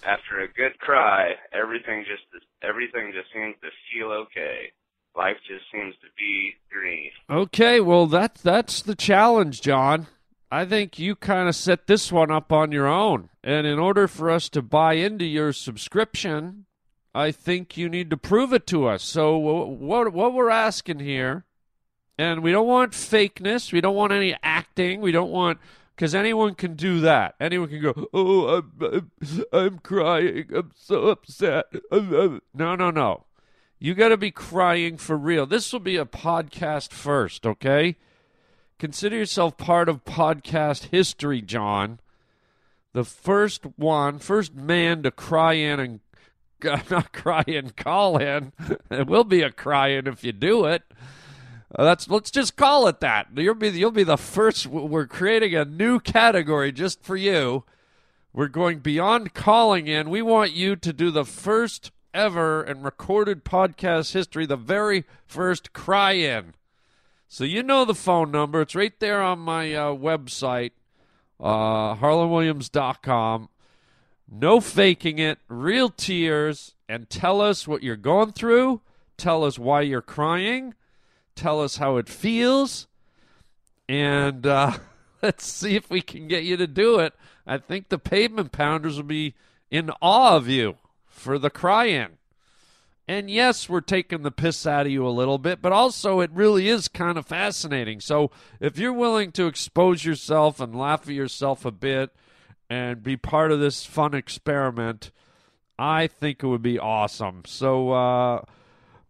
After 0.04 0.40
a 0.42 0.48
good 0.48 0.80
cry, 0.80 1.34
everything 1.54 2.06
just 2.08 2.44
everything 2.62 3.12
just 3.14 3.32
seems 3.34 3.56
to 3.62 3.70
feel 3.92 4.12
okay. 4.12 4.72
Life 5.16 5.38
just 5.48 5.66
seems 5.72 5.96
to 6.02 6.08
be 6.18 6.54
green. 6.72 7.12
Okay, 7.30 7.80
well 7.80 8.08
that's 8.08 8.42
that's 8.42 8.82
the 8.82 8.96
challenge, 8.96 9.62
John. 9.62 10.08
I 10.52 10.66
think 10.66 10.98
you 10.98 11.16
kind 11.16 11.48
of 11.48 11.56
set 11.56 11.88
this 11.88 12.12
one 12.12 12.32
up 12.32 12.52
on 12.52 12.72
your 12.72 12.88
own. 12.88 13.30
And 13.44 13.68
in 13.68 13.78
order 13.78 14.08
for 14.08 14.32
us 14.32 14.50
to 14.50 14.62
buy 14.62 14.94
into 14.94 15.26
your 15.26 15.54
subscription, 15.54 16.66
I 17.14 17.32
think 17.32 17.78
you 17.78 17.88
need 17.88 18.10
to 18.10 18.18
prove 18.18 18.54
it 18.54 18.66
to 18.68 18.88
us. 18.88 19.04
So 19.04 19.38
what 19.38 20.14
what 20.14 20.34
we're 20.34 20.50
asking 20.50 21.00
here, 21.00 21.46
and 22.18 22.42
we 22.42 22.52
don't 22.52 22.68
want 22.68 22.94
fakeness, 22.94 23.72
we 23.72 23.82
don't 23.82 23.96
want 23.96 24.14
any 24.14 24.36
acting, 24.42 25.02
we 25.02 25.12
don't 25.12 25.32
want 25.32 25.60
because 26.00 26.16
anyone 26.16 26.56
can 26.56 26.76
do 26.76 27.02
that. 27.02 27.36
Anyone 27.42 27.68
can 27.68 27.82
go, 27.82 28.08
"Oh, 28.14 28.48
I'm, 28.48 28.72
I'm, 28.82 29.12
I'm 29.52 29.80
crying. 29.80 30.46
I'm 30.56 30.72
so 30.74 31.08
upset." 31.08 31.66
Um, 31.92 32.16
um, 32.16 32.42
no, 32.54 32.74
no, 32.76 32.90
no. 32.90 33.26
You 33.80 33.94
got 33.96 34.08
to 34.08 34.16
be 34.16 34.32
crying 34.32 34.96
for 34.96 35.18
real. 35.18 35.46
This 35.46 35.74
will 35.74 35.82
be 35.82 35.98
a 35.98 36.06
podcast 36.06 36.94
first, 36.94 37.46
okay? 37.46 37.98
Consider 38.78 39.18
yourself 39.18 39.58
part 39.58 39.90
of 39.90 40.06
podcast 40.06 40.86
history, 40.86 41.42
John. 41.42 42.00
The 42.94 43.04
first 43.04 43.66
one, 43.76 44.20
first 44.20 44.56
man 44.56 45.04
to 45.04 45.12
cry 45.12 45.54
in 45.54 45.82
and 45.82 46.00
not 46.90 47.12
cry 47.12 47.44
in, 47.46 47.72
call 47.72 48.18
in. 48.18 48.54
it 48.90 49.08
will 49.08 49.26
be 49.26 49.42
a 49.42 49.52
crying 49.52 50.08
if 50.08 50.24
you 50.24 50.32
do 50.32 50.64
it. 50.64 50.84
Uh, 51.76 51.84
that's 51.84 52.10
let's 52.10 52.32
just 52.32 52.56
call 52.56 52.88
it 52.88 53.00
that. 53.00 53.28
You'll 53.36 53.54
be 53.54 53.70
you'll 53.70 53.92
be 53.92 54.04
the 54.04 54.18
first. 54.18 54.66
We're 54.66 55.06
creating 55.06 55.54
a 55.56 55.66
new 55.66 56.00
category 56.00 56.72
just 56.72 57.04
for 57.04 57.16
you. 57.16 57.64
We're 58.34 58.48
going 58.48 58.80
beyond 58.80 59.34
calling 59.34 59.88
in. 59.88 60.10
We 60.10 60.22
want 60.22 60.52
you 60.52 60.76
to 60.76 60.94
do 60.94 61.12
the 61.12 61.26
first 61.26 61.92
ever 62.14 62.64
in 62.64 62.82
recorded 62.82 63.46
podcast 63.46 64.14
history, 64.14 64.46
the 64.46 64.56
very 64.56 65.04
first 65.28 65.74
cry 65.74 66.14
in. 66.14 66.54
So 67.28 67.44
you 67.44 67.62
know 67.62 67.86
the 67.86 67.94
phone 67.94 68.32
number. 68.32 68.62
It's 68.62 68.76
right 68.76 68.98
there 69.00 69.22
on 69.22 69.38
my 69.40 69.74
uh, 69.74 69.94
website, 69.94 70.72
uh, 71.40 71.96
harlandwilliams.com. 71.96 73.50
No 74.32 74.60
faking 74.60 75.20
it, 75.20 75.40
real 75.48 75.90
tears, 75.90 76.74
and 76.88 77.10
tell 77.10 77.42
us 77.42 77.68
what 77.68 77.84
you're 77.84 77.96
going 77.96 78.32
through. 78.32 78.82
Tell 79.18 79.44
us 79.44 79.60
why 79.60 79.82
you're 79.82 80.02
crying 80.02 80.74
tell 81.40 81.62
us 81.62 81.78
how 81.78 81.96
it 81.98 82.10
feels, 82.10 82.88
and 83.88 84.46
uh, 84.46 84.74
let's 85.22 85.46
see 85.46 85.76
if 85.76 85.90
we 85.90 86.02
can 86.02 86.28
get 86.28 86.44
you 86.44 86.58
to 86.58 86.68
do 86.68 87.00
it. 87.00 87.14
I 87.48 87.58
think 87.58 87.90
the 87.90 87.98
pavement 87.98 88.52
pounders 88.52 88.98
will 88.98 89.04
be 89.04 89.36
in 89.72 89.90
awe 90.02 90.36
of 90.36 90.48
you 90.48 90.76
for 91.08 91.40
the 91.40 91.50
cry 91.50 91.86
in. 91.86 92.18
And 93.08 93.30
yes, 93.30 93.68
we're 93.68 93.82
taking 93.82 94.22
the 94.22 94.30
piss 94.30 94.68
out 94.68 94.86
of 94.86 94.92
you 94.92 95.08
a 95.08 95.10
little 95.10 95.40
bit, 95.40 95.64
but 95.64 95.72
also 95.72 96.20
it 96.20 96.30
really 96.32 96.68
is 96.68 96.88
kind 96.88 97.18
of 97.18 97.26
fascinating. 97.26 98.02
So 98.02 98.30
if 98.60 98.78
you're 98.78 98.94
willing 98.94 99.32
to 99.32 99.48
expose 99.48 100.06
yourself 100.06 100.60
and 100.60 100.78
laugh 100.78 101.08
at 101.08 101.16
yourself 101.16 101.66
a 101.66 101.72
bit 101.72 102.12
and 102.70 103.02
be 103.02 103.18
part 103.18 103.52
of 103.52 103.60
this 103.60 103.84
fun 103.84 104.14
experiment, 104.14 105.10
I 105.80 106.06
think 106.06 106.44
it 106.44 106.48
would 106.48 106.62
be 106.62 106.78
awesome. 106.78 107.44
So 107.48 107.92
uh, 107.92 108.42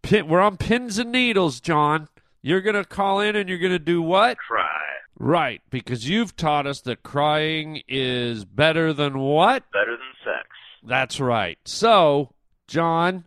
pin, 0.00 0.28
we're 0.28 0.40
on 0.40 0.56
pins 0.56 0.98
and 0.98 1.12
needles, 1.12 1.60
John. 1.60 2.08
You're 2.42 2.60
going 2.60 2.76
to 2.76 2.84
call 2.84 3.20
in 3.20 3.36
and 3.36 3.48
you're 3.48 3.58
going 3.58 3.72
to 3.72 3.78
do 3.78 4.00
what? 4.00 4.38
Cry. 4.38 4.80
Right, 5.18 5.60
because 5.68 6.08
you've 6.08 6.34
taught 6.34 6.66
us 6.66 6.80
that 6.82 7.02
crying 7.02 7.82
is 7.86 8.46
better 8.46 8.94
than 8.94 9.18
what? 9.18 9.64
Better 9.70 9.90
than 9.90 10.14
sex. 10.24 10.48
That's 10.82 11.20
right. 11.20 11.58
So, 11.66 12.32
John, 12.66 13.26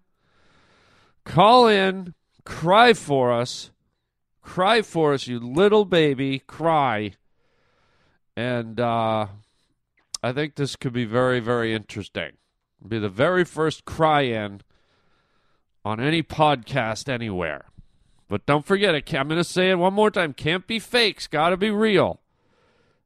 call 1.24 1.68
in, 1.68 2.16
cry 2.46 2.94
for 2.94 3.32
us. 3.32 3.70
Cry 4.42 4.82
for 4.82 5.14
us, 5.14 5.28
you 5.28 5.40
little 5.40 5.86
baby. 5.86 6.40
Cry. 6.40 7.14
And 8.36 8.80
uh, 8.80 9.28
I 10.24 10.32
think 10.32 10.56
this 10.56 10.76
could 10.76 10.94
be 10.94 11.06
very, 11.06 11.40
very 11.40 11.76
interesting. 11.76 12.32
Be 12.86 12.98
the 12.98 13.08
very 13.08 13.46
first 13.46 13.86
cry 13.86 14.22
in 14.22 14.62
on 15.86 16.00
any 16.00 16.24
podcast 16.24 17.08
anywhere. 17.08 17.66
But 18.34 18.48
don't 18.48 18.66
forget 18.66 18.96
it. 18.96 19.14
I'm 19.14 19.28
going 19.28 19.38
to 19.38 19.44
say 19.44 19.70
it 19.70 19.76
one 19.76 19.94
more 19.94 20.10
time. 20.10 20.34
Can't 20.34 20.66
be 20.66 20.80
fakes. 20.80 21.28
Got 21.28 21.50
to 21.50 21.58
be 21.58 21.70
real. 21.70 22.20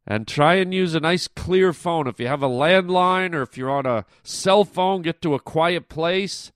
And 0.07 0.25
try 0.25 0.53
and 0.53 0.73
use 0.73 0.95
a 0.95 1.01
nice 1.01 1.27
clear 1.27 1.73
phone. 1.73 2.07
If 2.07 2.17
you 2.17 2.27
have 2.27 2.41
a 2.41 2.47
landline 2.47 3.33
or 3.33 3.41
if 3.41 3.57
you're 3.57 3.69
on 3.69 3.85
a 3.85 4.05
cell 4.23 4.63
phone, 4.63 5.01
get 5.01 5.21
to 5.23 5.33
a 5.33 5.39
quiet 5.41 5.89
place. 5.89 6.53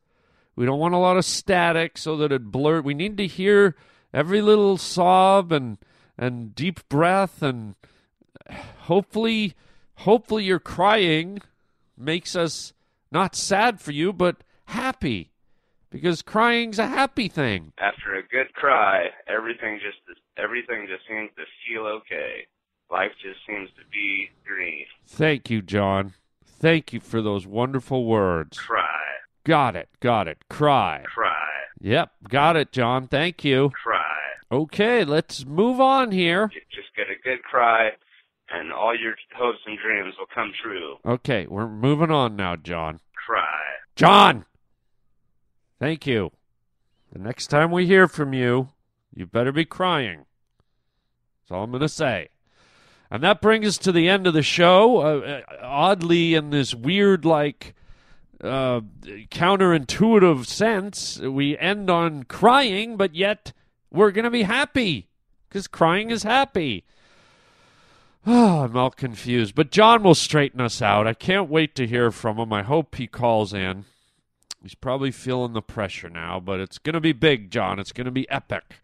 We 0.56 0.66
don't 0.66 0.80
want 0.80 0.94
a 0.94 1.00
lot 1.00 1.18
of 1.18 1.26
static 1.26 1.98
so 1.98 2.16
that 2.16 2.32
it 2.32 2.50
blurs. 2.50 2.86
We 2.86 2.94
need 2.94 3.18
to 3.18 3.28
hear 3.28 3.76
every 4.14 4.42
little 4.42 4.78
sob 4.78 5.52
and 5.52 5.78
and 6.18 6.56
deep 6.56 6.88
breath 6.88 7.42
and 7.42 7.76
hopefully 8.84 9.54
hopefully 9.96 10.46
your 10.46 10.60
crying 10.60 11.42
makes 11.98 12.38
us 12.38 12.72
not 13.12 13.36
sad 13.36 13.82
for 13.82 13.92
you 13.92 14.14
but 14.14 14.46
happy 14.68 15.31
because 15.92 16.22
crying's 16.22 16.80
a 16.80 16.88
happy 16.88 17.28
thing. 17.28 17.74
After 17.78 18.16
a 18.16 18.24
good 18.24 18.54
cry, 18.54 19.10
everything 19.28 19.80
just 19.80 20.00
everything 20.38 20.88
just 20.88 21.08
seems 21.08 21.30
to 21.38 21.44
feel 21.68 21.86
okay. 21.86 22.48
Life 22.90 23.12
just 23.22 23.40
seems 23.48 23.70
to 23.72 23.84
be 23.92 24.30
green. 24.46 24.86
Thank 25.06 25.50
you, 25.50 25.62
John. 25.62 26.14
Thank 26.44 26.94
you 26.94 27.00
for 27.00 27.22
those 27.22 27.46
wonderful 27.48 28.06
words. 28.06 28.58
Cry. 28.60 28.88
Got 29.44 29.76
it. 29.76 29.90
Got 30.00 30.28
it. 30.28 30.44
Cry. 30.50 31.04
Cry. 31.06 31.48
Yep. 31.80 32.12
Got 32.30 32.56
it, 32.58 32.72
John. 32.72 33.08
Thank 33.08 33.44
you. 33.44 33.72
Cry. 33.84 33.98
Okay, 34.52 35.06
let's 35.06 35.46
move 35.46 35.80
on 35.80 36.12
here. 36.12 36.50
Just 36.70 36.94
get 36.96 37.08
a 37.08 37.16
good 37.24 37.42
cry, 37.44 37.92
and 38.50 38.74
all 38.74 38.94
your 38.94 39.16
hopes 39.34 39.60
and 39.66 39.80
dreams 39.80 40.14
will 40.20 40.28
come 40.34 40.52
true. 40.62 40.98
Okay, 41.06 41.48
we're 41.48 41.70
moving 41.70 42.12
on 42.12 42.36
now, 42.36 42.58
John. 42.58 43.00
Cry. 43.16 43.62
John! 43.96 44.46
Thank 45.82 46.06
you. 46.06 46.32
The 47.12 47.18
next 47.18 47.48
time 47.48 47.72
we 47.72 47.88
hear 47.88 48.08
from 48.08 48.36
you, 48.36 48.70
you 49.16 49.26
better 49.26 49.52
be 49.52 49.66
crying. 49.66 50.26
That's 51.42 51.50
all 51.50 51.64
I'm 51.64 51.72
going 51.72 51.82
to 51.82 51.90
say. 51.90 52.30
And 53.10 53.24
that 53.24 53.42
brings 53.42 53.66
us 53.66 53.78
to 53.80 53.92
the 53.92 54.08
end 54.08 54.28
of 54.28 54.36
the 54.36 54.44
show. 54.44 55.00
Uh, 55.00 55.42
oddly, 55.60 56.36
in 56.36 56.52
this 56.52 56.76
weird, 56.76 57.26
like, 57.26 57.74
uh, 58.44 58.82
counterintuitive 59.32 60.46
sense, 60.46 61.20
we 61.20 61.58
end 61.58 61.90
on 61.90 62.26
crying, 62.26 62.96
but 62.96 63.16
yet 63.16 63.52
we're 63.92 64.12
going 64.12 64.26
to 64.26 64.30
be 64.30 64.44
happy 64.44 65.10
because 65.50 65.68
crying 65.68 66.12
is 66.12 66.22
happy. 66.22 66.86
Oh, 68.28 68.60
I'm 68.66 68.78
all 68.78 68.92
confused. 68.92 69.56
But 69.56 69.72
John 69.72 70.04
will 70.04 70.14
straighten 70.14 70.62
us 70.62 70.80
out. 70.80 71.08
I 71.08 71.16
can't 71.16 71.50
wait 71.50 71.74
to 71.74 71.88
hear 71.88 72.12
from 72.12 72.38
him. 72.38 72.54
I 72.54 72.62
hope 72.62 72.94
he 72.94 73.08
calls 73.08 73.52
in. 73.52 73.86
He's 74.62 74.76
probably 74.76 75.12
feeling 75.12 75.54
the 75.54 75.62
pressure 75.62 76.10
now, 76.10 76.40
but 76.40 76.60
it's 76.60 76.78
going 76.78 76.94
to 76.94 77.02
be 77.02 77.14
big, 77.14 77.50
John. 77.50 77.80
It's 77.80 77.92
going 77.92 78.06
to 78.06 78.12
be 78.12 78.30
epic. 78.30 78.76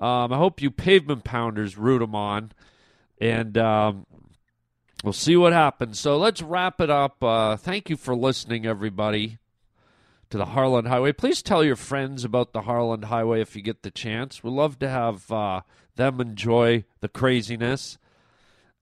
Um, 0.00 0.32
I 0.32 0.36
hope 0.36 0.62
you 0.62 0.70
pavement 0.70 1.24
pounders 1.24 1.76
root 1.76 2.02
him 2.02 2.14
on, 2.14 2.52
and 3.20 3.56
um, 3.58 4.06
we'll 5.02 5.12
see 5.12 5.36
what 5.36 5.52
happens. 5.52 6.00
So 6.00 6.16
let's 6.16 6.42
wrap 6.42 6.80
it 6.80 6.90
up. 6.90 7.22
Uh, 7.22 7.56
thank 7.56 7.90
you 7.90 7.96
for 7.96 8.16
listening, 8.16 8.66
everybody, 8.66 9.38
to 10.30 10.38
the 10.38 10.46
Harland 10.46 10.88
Highway. 10.88 11.12
Please 11.12 11.42
tell 11.42 11.62
your 11.62 11.76
friends 11.76 12.24
about 12.24 12.52
the 12.52 12.62
Harland 12.62 13.06
Highway 13.06 13.40
if 13.40 13.54
you 13.54 13.62
get 13.62 13.82
the 13.82 13.90
chance. 13.90 14.42
We'd 14.42 14.50
love 14.50 14.78
to 14.78 14.88
have 14.88 15.30
uh, 15.30 15.60
them 15.96 16.20
enjoy 16.20 16.84
the 17.00 17.08
craziness. 17.08 17.98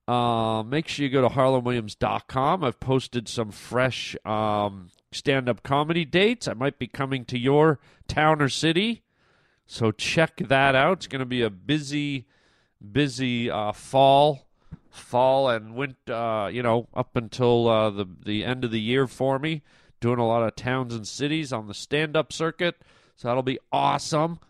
Uh, 0.09 0.63
make 0.63 0.89
sure 0.89 1.05
you 1.05 1.11
go 1.11 1.23
to 1.23 1.35
harlandwilliams.com. 1.35 2.65
I've 2.65 2.81
posted 2.81 3.29
some 3.29 3.51
fresh 3.51 4.17
um, 4.25 4.91
stand 5.13 5.49
up 5.49 5.63
comedy 5.63 6.05
dates. 6.05 6.49
I 6.49 6.55
might 6.55 6.79
be 6.79 6.87
coming 6.87 7.25
to 7.27 7.39
your 7.39 7.79
town 8.09 8.41
or 8.43 8.49
city. 8.49 9.03
So 9.67 9.91
check 9.91 10.37
that 10.37 10.75
out. 10.75 10.99
It's 10.99 11.07
going 11.07 11.21
to 11.21 11.27
be 11.27 11.43
a 11.43 11.51
busy, 11.51 12.27
busy 12.91 13.51
uh, 13.51 13.73
fall, 13.73 14.47
fall 14.91 15.49
and 15.49 15.75
winter, 15.75 16.13
uh, 16.13 16.49
you 16.49 16.63
know, 16.63 16.89
up 16.95 17.17
until 17.17 17.69
uh, 17.69 17.91
the, 17.91 18.07
the 18.25 18.45
end 18.45 18.65
of 18.65 18.71
the 18.71 18.81
year 18.81 19.07
for 19.07 19.39
me. 19.39 19.63
Doing 20.01 20.19
a 20.19 20.27
lot 20.27 20.43
of 20.43 20.57
towns 20.57 20.95
and 20.95 21.07
cities 21.07 21.53
on 21.53 21.69
the 21.69 21.75
stand 21.75 22.17
up 22.17 22.33
circuit. 22.33 22.83
So 23.17 23.29
that'll 23.29 23.43
be 23.43 23.61
awesome. 23.71 24.41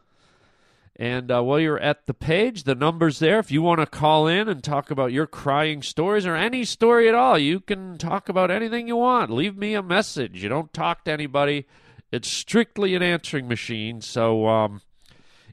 And 1.03 1.33
uh, 1.33 1.43
while 1.43 1.59
you're 1.59 1.81
at 1.81 2.07
the 2.07 2.15
page, 2.15 2.63
the 2.63 2.77
number's 2.77 3.19
there. 3.19 3.41
If 3.41 3.51
you 3.51 3.61
want 3.61 3.81
to 3.81 3.87
call 3.87 4.29
in 4.29 4.49
and 4.49 4.63
talk 4.63 4.89
about 4.89 5.11
your 5.11 5.27
crying 5.27 5.83
stories 5.83 6.27
or 6.27 6.37
any 6.37 6.65
story 6.65 7.09
at 7.09 7.15
all, 7.17 7.37
you 7.37 7.59
can 7.59 7.99
talk 7.99 8.29
about 8.29 8.53
anything 8.53 8.87
you 8.87 8.95
want. 8.95 9.29
Leave 9.29 9.57
me 9.57 9.75
a 9.75 9.83
message. 9.83 10.41
You 10.45 10.49
don't 10.49 10.73
talk 10.73 11.03
to 11.05 11.11
anybody. 11.11 11.67
It's 12.13 12.29
strictly 12.29 12.95
an 12.95 13.03
answering 13.03 13.49
machine. 13.49 14.01
So 14.01 14.47
um, 14.47 14.81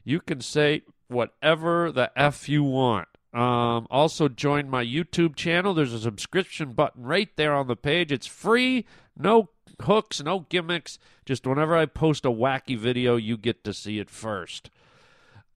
you 0.04 0.20
can 0.20 0.40
say 0.40 0.82
whatever 1.08 1.90
the 1.90 2.12
F 2.14 2.48
you 2.48 2.62
want. 2.62 3.08
Um, 3.34 3.88
also, 3.90 4.28
join 4.28 4.70
my 4.70 4.84
YouTube 4.84 5.34
channel. 5.34 5.74
There's 5.74 5.92
a 5.92 5.98
subscription 5.98 6.74
button 6.74 7.02
right 7.02 7.30
there 7.34 7.56
on 7.56 7.66
the 7.66 7.74
page. 7.74 8.12
It's 8.12 8.28
free, 8.28 8.86
no 9.18 9.50
hooks, 9.82 10.22
no 10.22 10.46
gimmicks. 10.48 11.00
Just 11.26 11.44
whenever 11.44 11.76
I 11.76 11.86
post 11.86 12.24
a 12.24 12.30
wacky 12.30 12.78
video, 12.78 13.16
you 13.16 13.36
get 13.36 13.64
to 13.64 13.74
see 13.74 13.98
it 13.98 14.10
first. 14.10 14.70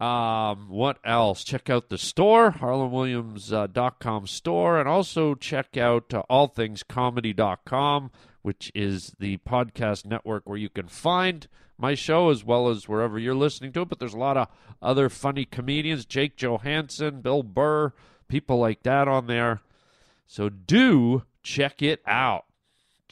Um, 0.00 0.68
what 0.68 0.98
else? 1.04 1.44
Check 1.44 1.70
out 1.70 1.88
the 1.88 1.98
store, 1.98 2.50
harlandwilliams.com 2.50 4.26
store, 4.26 4.78
and 4.80 4.88
also 4.88 5.34
check 5.34 5.76
out 5.76 6.12
uh, 6.12 6.22
allthingscomedy.com, 6.28 8.10
which 8.42 8.72
is 8.74 9.14
the 9.18 9.38
podcast 9.38 10.04
network 10.04 10.42
where 10.48 10.58
you 10.58 10.68
can 10.68 10.88
find 10.88 11.46
my 11.78 11.94
show 11.94 12.30
as 12.30 12.44
well 12.44 12.68
as 12.68 12.88
wherever 12.88 13.18
you're 13.18 13.34
listening 13.34 13.72
to 13.72 13.82
it. 13.82 13.88
But 13.88 13.98
there's 14.00 14.14
a 14.14 14.18
lot 14.18 14.36
of 14.36 14.48
other 14.82 15.08
funny 15.08 15.44
comedians, 15.44 16.04
Jake 16.04 16.36
Johannsen, 16.36 17.22
Bill 17.22 17.42
Burr, 17.42 17.92
people 18.28 18.58
like 18.58 18.82
that 18.82 19.06
on 19.08 19.26
there. 19.26 19.60
So 20.26 20.48
do 20.48 21.22
check 21.42 21.82
it 21.82 22.02
out. 22.06 22.46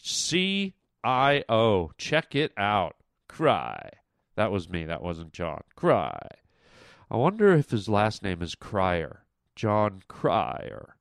C 0.01 0.75
I 1.05 1.45
O. 1.49 1.93
Check 1.97 2.35
it 2.35 2.53
out. 2.57 2.97
Cry. 3.29 3.91
That 4.37 4.51
was 4.51 4.69
me. 4.69 4.85
That 4.85 5.03
wasn't 5.03 5.33
John. 5.33 5.63
Cry. 5.77 6.19
I 7.13 7.17
wonder 7.17 7.53
if 7.53 7.73
his 7.73 7.91
last 7.91 8.23
name 8.23 8.41
is 8.41 8.55
Cryer. 8.55 9.25
John 9.55 10.03
Cryer. 10.09 10.97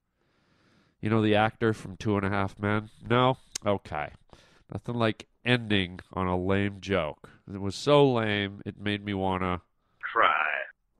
You 0.99 1.09
know 1.09 1.21
the 1.21 1.35
actor 1.35 1.71
from 1.73 1.95
Two 1.95 2.17
and 2.17 2.25
a 2.25 2.29
Half 2.29 2.59
Men? 2.59 2.89
No? 3.09 3.37
Okay. 3.65 4.09
Nothing 4.69 4.95
like 4.95 5.27
ending 5.45 6.01
on 6.11 6.27
a 6.27 6.37
lame 6.37 6.81
joke. 6.81 7.29
It 7.51 7.61
was 7.61 7.75
so 7.75 8.11
lame, 8.11 8.61
it 8.65 8.77
made 8.77 9.05
me 9.05 9.13
want 9.13 9.43
to 9.43 9.61
cry. 10.01 10.49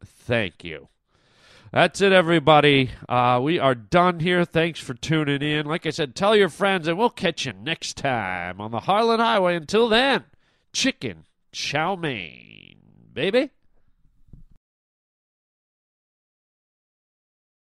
Thank 0.01 0.63
you. 0.63 0.87
That's 1.73 1.99
it, 1.99 2.13
everybody. 2.13 2.91
Uh, 3.09 3.41
we 3.43 3.59
are 3.59 3.75
done 3.75 4.21
here. 4.21 4.45
Thanks 4.45 4.79
for 4.79 4.93
tuning 4.93 5.41
in. 5.41 5.65
Like 5.65 5.85
I 5.85 5.89
said, 5.89 6.15
tell 6.15 6.37
your 6.37 6.47
friends, 6.47 6.87
and 6.87 6.97
we'll 6.97 7.09
catch 7.09 7.45
you 7.45 7.51
next 7.51 7.97
time 7.97 8.61
on 8.61 8.71
the 8.71 8.79
Harland 8.79 9.21
Highway. 9.21 9.57
Until 9.57 9.89
then, 9.89 10.23
chicken 10.71 11.25
chow 11.51 11.97
mein, 11.97 12.77
baby. 13.13 13.49